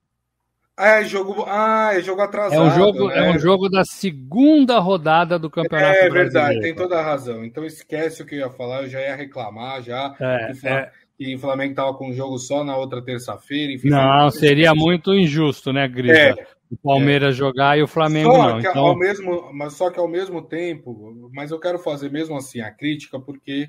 Ah, 0.77 1.01
é 1.01 1.05
jogo, 1.05 1.45
ah, 1.49 1.91
é 1.95 2.03
jogo 2.03 2.21
atrasado. 2.21 2.61
É 2.61 2.65
um 2.65 2.71
jogo, 2.71 3.09
né? 3.09 3.19
é 3.19 3.31
um 3.31 3.39
jogo 3.39 3.69
da 3.69 3.83
segunda 3.83 4.79
rodada 4.79 5.39
do 5.39 5.49
Campeonato 5.49 5.97
É 5.97 6.11
verdade, 6.11 6.61
tem 6.61 6.75
toda 6.75 6.99
a 6.99 7.03
razão. 7.03 7.45
Então 7.45 7.65
esquece 7.65 8.23
o 8.23 8.27
que 8.27 8.35
eu 8.35 8.41
ia 8.41 8.51
falar, 8.51 8.83
eu 8.83 8.89
já 8.89 9.01
ia 9.01 9.17
reclamar 9.17 9.83
já. 9.83 10.15
É, 10.21 10.53
é. 10.65 10.91
E 11.19 11.35
o 11.35 11.39
Flamengo 11.39 11.71
estava 11.71 11.95
com 11.95 12.11
um 12.11 12.12
jogo 12.12 12.39
só 12.39 12.62
na 12.62 12.77
outra 12.77 13.03
terça-feira. 13.03 13.73
Não, 13.85 14.31
seria 14.31 14.75
muito 14.75 15.15
injusto, 15.15 15.73
né, 15.73 15.89
Grisa? 15.89 16.15
É, 16.15 16.47
o 16.71 16.77
Palmeiras 16.77 17.35
é. 17.35 17.39
jogar 17.39 17.79
e 17.79 17.83
o 17.83 17.87
Flamengo 17.87 18.33
só 18.33 18.51
não. 18.51 18.61
então... 18.61 18.87
ao 18.87 18.97
mesmo, 18.97 19.53
mas 19.53 19.75
só 19.75 19.91
que 19.91 19.99
ao 19.99 20.09
mesmo 20.09 20.43
tempo, 20.43 21.31
mas 21.33 21.51
eu 21.51 21.61
quero 21.61 21.79
fazer 21.79 22.11
mesmo 22.11 22.37
assim 22.37 22.61
a 22.61 22.71
crítica, 22.71 23.21
porque 23.21 23.69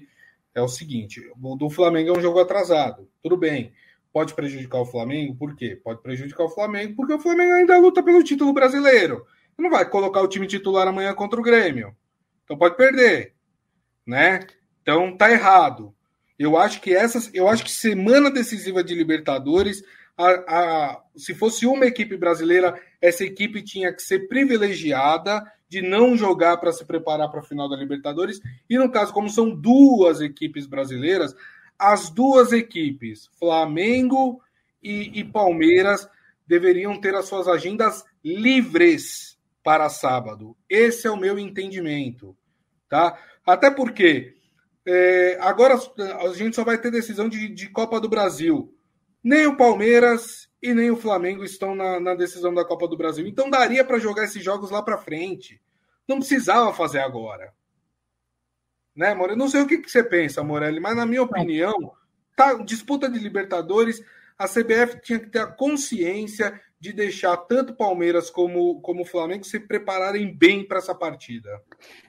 é 0.55 0.61
o 0.61 0.67
seguinte: 0.67 1.21
o 1.41 1.55
do 1.55 1.69
Flamengo 1.69 2.09
é 2.09 2.17
um 2.17 2.21
jogo 2.21 2.39
atrasado. 2.39 3.07
Tudo 3.21 3.37
bem. 3.37 3.71
Pode 4.11 4.33
prejudicar 4.33 4.79
o 4.79 4.85
Flamengo, 4.85 5.35
por 5.35 5.55
quê? 5.55 5.79
Pode 5.83 6.01
prejudicar 6.01 6.43
o 6.45 6.49
Flamengo, 6.49 6.95
porque 6.95 7.13
o 7.13 7.19
Flamengo 7.19 7.53
ainda 7.53 7.77
luta 7.77 8.01
pelo 8.01 8.23
título 8.23 8.51
brasileiro. 8.51 9.25
Não 9.57 9.69
vai 9.69 9.87
colocar 9.87 10.21
o 10.21 10.27
time 10.27 10.47
titular 10.47 10.87
amanhã 10.87 11.13
contra 11.13 11.39
o 11.39 11.43
Grêmio. 11.43 11.95
Então 12.43 12.57
pode 12.57 12.75
perder. 12.75 13.33
Né? 14.05 14.39
Então 14.81 15.15
tá 15.15 15.29
errado. 15.29 15.93
Eu 16.39 16.57
acho 16.57 16.81
que 16.81 16.95
essas, 16.95 17.29
eu 17.33 17.47
acho 17.47 17.63
que 17.63 17.71
semana 17.71 18.31
decisiva 18.31 18.83
de 18.83 18.95
Libertadores 18.95 19.83
a, 20.17 20.29
a, 20.47 21.03
se 21.15 21.35
fosse 21.35 21.65
uma 21.65 21.85
equipe 21.85 22.17
brasileira, 22.17 22.79
essa 22.99 23.23
equipe 23.23 23.61
tinha 23.61 23.93
que 23.93 24.01
ser 24.01 24.27
privilegiada 24.27 25.43
de 25.69 25.81
não 25.81 26.17
jogar 26.17 26.57
para 26.57 26.71
se 26.71 26.83
preparar 26.85 27.29
para 27.29 27.41
a 27.41 27.43
final 27.43 27.69
da 27.69 27.75
Libertadores. 27.75 28.39
E 28.69 28.77
no 28.77 28.89
caso, 28.89 29.13
como 29.13 29.29
são 29.29 29.49
duas 29.49 30.21
equipes 30.21 30.65
brasileiras, 30.65 31.35
as 31.77 32.09
duas 32.09 32.51
equipes, 32.51 33.29
Flamengo 33.37 34.41
e, 34.81 35.19
e 35.19 35.23
Palmeiras, 35.23 36.09
deveriam 36.47 36.99
ter 36.99 37.13
as 37.13 37.25
suas 37.25 37.47
agendas 37.47 38.03
livres 38.23 39.37
para 39.63 39.89
sábado. 39.89 40.55
Esse 40.69 41.07
é 41.07 41.11
o 41.11 41.17
meu 41.17 41.37
entendimento, 41.37 42.35
tá? 42.89 43.19
Até 43.45 43.69
porque 43.69 44.35
é, 44.85 45.37
agora 45.41 45.75
a 46.21 46.33
gente 46.33 46.55
só 46.55 46.63
vai 46.63 46.77
ter 46.77 46.89
decisão 46.89 47.27
de, 47.27 47.49
de 47.49 47.69
Copa 47.69 47.99
do 47.99 48.07
Brasil. 48.07 48.73
Nem 49.27 49.45
o 49.45 49.57
Palmeiras 49.57 50.49
e 50.61 50.73
nem 50.73 50.89
o 50.89 50.95
Flamengo 50.95 51.43
estão 51.43 51.75
na, 51.75 51.99
na 51.99 52.15
decisão 52.15 52.53
da 52.53 52.63
Copa 52.63 52.87
do 52.87 52.95
Brasil. 52.95 53.27
Então 53.27 53.49
daria 53.49 53.83
para 53.83 53.99
jogar 53.99 54.23
esses 54.23 54.41
jogos 54.41 54.71
lá 54.71 54.81
para 54.81 54.97
frente. 54.97 55.61
Não 56.07 56.19
precisava 56.19 56.73
fazer 56.73 56.99
agora. 56.99 57.53
Né, 58.95 59.13
Morelli? 59.13 59.37
Não 59.37 59.49
sei 59.49 59.63
o 59.63 59.67
que, 59.67 59.79
que 59.79 59.91
você 59.91 60.01
pensa, 60.01 60.41
Morelli, 60.45 60.79
mas 60.79 60.95
na 60.95 61.05
minha 61.05 61.21
opinião, 61.21 61.91
tá, 62.37 62.53
disputa 62.53 63.11
de 63.11 63.19
Libertadores, 63.19 64.01
a 64.37 64.47
CBF 64.47 65.01
tinha 65.01 65.19
que 65.19 65.29
ter 65.29 65.39
a 65.39 65.47
consciência 65.47 66.59
de 66.79 66.93
deixar 66.93 67.35
tanto 67.37 67.73
Palmeiras 67.73 68.29
como, 68.29 68.79
como 68.81 69.03
Flamengo 69.03 69.43
se 69.43 69.59
prepararem 69.59 70.31
bem 70.31 70.63
para 70.63 70.77
essa 70.77 70.93
partida. 70.93 71.49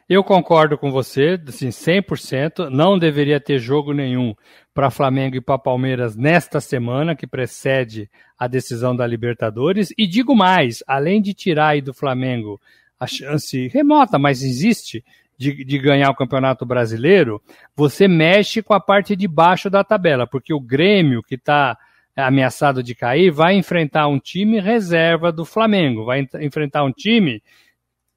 Eu 0.06 0.22
concordo 0.22 0.76
com 0.76 0.90
você, 0.90 1.40
assim, 1.48 1.68
100%. 1.68 2.68
Não 2.68 2.98
deveria 2.98 3.40
ter 3.40 3.58
jogo 3.58 3.94
nenhum 3.94 4.34
para 4.74 4.90
Flamengo 4.90 5.36
e 5.36 5.40
para 5.40 5.58
Palmeiras 5.58 6.16
nesta 6.16 6.60
semana, 6.60 7.16
que 7.16 7.26
precede 7.26 8.10
a 8.38 8.46
decisão 8.46 8.94
da 8.94 9.06
Libertadores. 9.06 9.92
E 9.96 10.06
digo 10.06 10.36
mais: 10.36 10.82
além 10.86 11.22
de 11.22 11.32
tirar 11.32 11.68
aí 11.68 11.80
do 11.80 11.94
Flamengo 11.94 12.60
a 13.00 13.06
chance 13.06 13.68
remota, 13.68 14.18
mas 14.18 14.42
existe, 14.42 15.04
de, 15.36 15.64
de, 15.64 15.78
ganhar 15.78 16.10
o 16.10 16.16
Campeonato 16.16 16.66
Brasileiro, 16.66 17.40
você 17.74 18.08
mexe 18.08 18.60
com 18.60 18.74
a 18.74 18.80
parte 18.80 19.14
de 19.14 19.28
baixo 19.28 19.70
da 19.70 19.84
tabela, 19.84 20.26
porque 20.26 20.52
o 20.52 20.60
Grêmio, 20.60 21.22
que 21.22 21.36
está 21.36 21.78
ameaçado 22.26 22.82
de 22.82 22.94
cair, 22.94 23.30
vai 23.30 23.54
enfrentar 23.54 24.08
um 24.08 24.18
time 24.18 24.60
reserva 24.60 25.30
do 25.30 25.44
Flamengo, 25.44 26.04
vai 26.04 26.26
enfrentar 26.40 26.84
um 26.84 26.92
time 26.92 27.42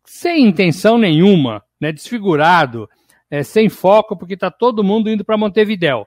sem 0.06 0.46
intenção 0.46 0.98
nenhuma, 0.98 1.64
né, 1.80 1.92
desfigurado, 1.92 2.90
é, 3.30 3.44
sem 3.44 3.70
foco, 3.70 4.18
porque 4.18 4.34
está 4.34 4.52
todo 4.52 4.84
mundo 4.84 5.10
indo 5.10 5.24
para 5.24 5.38
Montevidéu. 5.38 6.06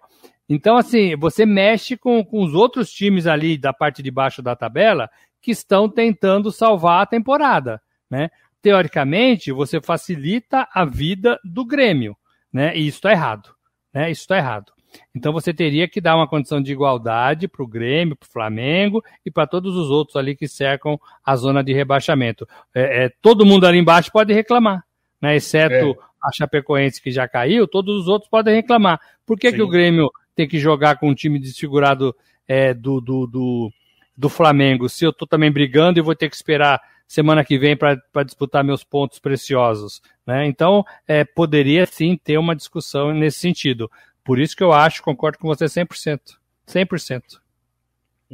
Então, 0.49 0.77
assim, 0.77 1.17
você 1.17 1.47
mexe 1.47 1.97
com, 1.97 2.23
com 2.23 2.43
os 2.43 2.53
outros 2.53 2.93
times 2.93 3.27
ali 3.27 3.57
da 3.57 3.73
parte 3.73 4.03
de 4.03 4.11
baixo 4.11 4.43
da 4.43 4.55
tabela 4.55 5.09
que 5.41 5.51
estão 5.51 5.89
tentando 5.89 6.53
salvar 6.53 7.03
a 7.03 7.07
temporada, 7.07 7.81
né? 8.11 8.31
Teoricamente, 8.61 9.53
você 9.53 9.81
facilita 9.81 10.69
a 10.73 10.85
vida 10.85 11.39
do 11.45 11.65
Grêmio, 11.65 12.17
né? 12.53 12.77
E 12.77 12.87
isso 12.87 12.99
está 12.99 13.13
errado, 13.13 13.55
né? 13.93 14.11
Isso 14.11 14.23
está 14.23 14.37
errado. 14.37 14.73
Então 15.15 15.33
você 15.33 15.53
teria 15.53 15.89
que 15.89 16.01
dar 16.01 16.17
uma 16.17 16.29
condição 16.29 16.61
de 16.61 16.73
igualdade 16.73 17.49
para 17.49 17.63
o 17.63 17.67
Grêmio, 17.67 18.17
para 18.17 18.27
o 18.27 18.31
Flamengo 18.31 19.03
e 19.25 19.31
para 19.31 19.47
todos 19.47 19.77
os 19.77 19.91
outros 19.91 20.17
ali 20.17 20.35
que 20.37 20.49
cercam 20.49 20.99
a 21.25 21.37
zona 21.37 21.63
de 21.63 21.73
rebaixamento. 21.73 22.47
É, 22.75 23.05
é, 23.05 23.13
todo 23.23 23.47
mundo 23.47 23.67
ali 23.67 23.79
embaixo 23.79 24.11
pode 24.13 24.33
reclamar, 24.33 24.85
né? 25.21 25.37
Exceto 25.37 25.91
é. 25.91 25.95
a 26.23 26.33
Chapecoense 26.33 27.03
que 27.03 27.11
já 27.11 27.29
caiu, 27.29 27.67
todos 27.69 27.97
os 27.97 28.09
outros 28.09 28.31
podem 28.31 28.55
reclamar. 28.55 29.01
Por 29.27 29.39
que, 29.39 29.53
que 29.53 29.63
o 29.63 29.69
Grêmio 29.69 30.11
tem 30.35 30.49
que 30.49 30.59
jogar 30.59 30.99
com 30.99 31.09
um 31.09 31.15
time 31.15 31.39
desfigurado 31.39 32.15
é, 32.47 32.75
do, 32.75 33.01
do, 33.01 33.27
do, 33.27 33.73
do, 34.17 34.29
Flamengo, 34.29 34.89
se 34.89 35.05
eu 35.05 35.11
estou 35.11 35.27
também 35.27 35.51
brigando 35.51 35.99
e 35.99 36.03
vou 36.03 36.15
ter 36.15 36.29
que 36.29 36.37
esperar 36.37 36.81
semana 37.07 37.45
que 37.45 37.59
vem 37.59 37.77
para 37.77 38.23
disputar 38.25 38.65
meus 38.65 38.83
pontos 38.83 39.19
preciosos. 39.19 40.03
Né? 40.27 40.47
Então, 40.47 40.85
é, 41.07 41.25
poderia 41.25 41.87
sim 41.87 42.19
ter 42.23 42.39
uma 42.39 42.57
discussão 42.57 43.13
nesse 43.13 43.39
sentido. 43.39 43.91
Por 44.25 44.41
isso 44.41 44.57
que 44.57 44.63
eu 44.63 44.73
acho, 44.73 45.03
concordo 45.03 45.39
com 45.39 45.47
você 45.47 45.67
100%. 45.67 46.39
100%. 46.67 47.23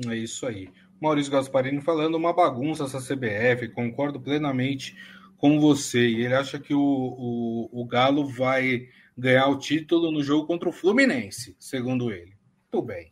É 0.09 0.17
isso 0.17 0.47
aí. 0.47 0.71
Maurício 1.01 1.33
Gasparini 1.33 1.81
falando 1.81 2.15
uma 2.15 2.33
bagunça 2.33 2.85
essa 2.85 3.01
CBF, 3.01 3.69
concordo 3.71 4.21
plenamente 4.21 4.97
com 5.37 5.59
você. 5.59 6.07
E 6.07 6.25
ele 6.25 6.35
acha 6.35 6.59
que 6.59 6.75
o, 6.75 6.81
o, 6.81 7.69
o 7.73 7.85
Galo 7.87 8.27
vai 8.27 8.87
ganhar 9.17 9.49
o 9.49 9.59
título 9.59 10.13
no 10.13 10.23
jogo 10.23 10.47
contra 10.47 10.69
o 10.69 10.73
Fluminense, 10.73 11.57
segundo 11.59 12.13
ele. 12.13 12.35
Tudo 12.71 12.87
bem. 12.87 13.11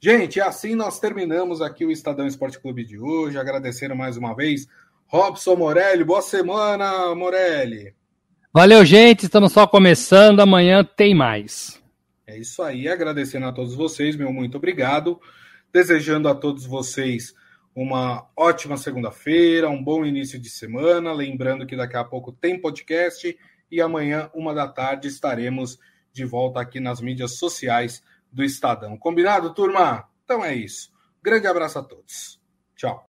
Gente, 0.00 0.40
assim 0.40 0.76
nós 0.76 1.00
terminamos 1.00 1.60
aqui 1.60 1.84
o 1.84 1.90
Estadão 1.90 2.26
Esporte 2.26 2.60
Clube 2.60 2.84
de 2.84 2.98
hoje. 2.98 3.38
Agradecendo 3.38 3.96
mais 3.96 4.16
uma 4.16 4.34
vez. 4.34 4.68
Robson 5.06 5.56
Morelli, 5.56 6.04
boa 6.04 6.22
semana, 6.22 7.14
Morelli. 7.14 7.94
Valeu, 8.52 8.84
gente. 8.84 9.24
Estamos 9.24 9.52
só 9.52 9.66
começando. 9.66 10.40
Amanhã 10.40 10.84
tem 10.84 11.14
mais. 11.14 11.82
É 12.28 12.36
isso 12.36 12.62
aí. 12.62 12.86
Agradecendo 12.86 13.46
a 13.46 13.52
todos 13.52 13.74
vocês, 13.74 14.14
meu 14.14 14.30
muito 14.30 14.58
obrigado. 14.58 15.18
Desejando 15.72 16.28
a 16.28 16.34
todos 16.34 16.66
vocês 16.66 17.34
uma 17.74 18.28
ótima 18.36 18.76
segunda-feira, 18.76 19.70
um 19.70 19.82
bom 19.82 20.04
início 20.04 20.38
de 20.38 20.50
semana. 20.50 21.10
Lembrando 21.10 21.66
que 21.66 21.74
daqui 21.74 21.96
a 21.96 22.04
pouco 22.04 22.30
tem 22.30 22.60
podcast 22.60 23.34
e 23.70 23.80
amanhã, 23.80 24.30
uma 24.34 24.52
da 24.52 24.68
tarde, 24.68 25.08
estaremos 25.08 25.78
de 26.12 26.26
volta 26.26 26.60
aqui 26.60 26.80
nas 26.80 27.00
mídias 27.00 27.38
sociais 27.38 28.04
do 28.30 28.44
Estadão. 28.44 28.98
Combinado, 28.98 29.54
turma? 29.54 30.06
Então 30.22 30.44
é 30.44 30.54
isso. 30.54 30.92
Grande 31.22 31.46
abraço 31.46 31.78
a 31.78 31.82
todos. 31.82 32.38
Tchau. 32.76 33.06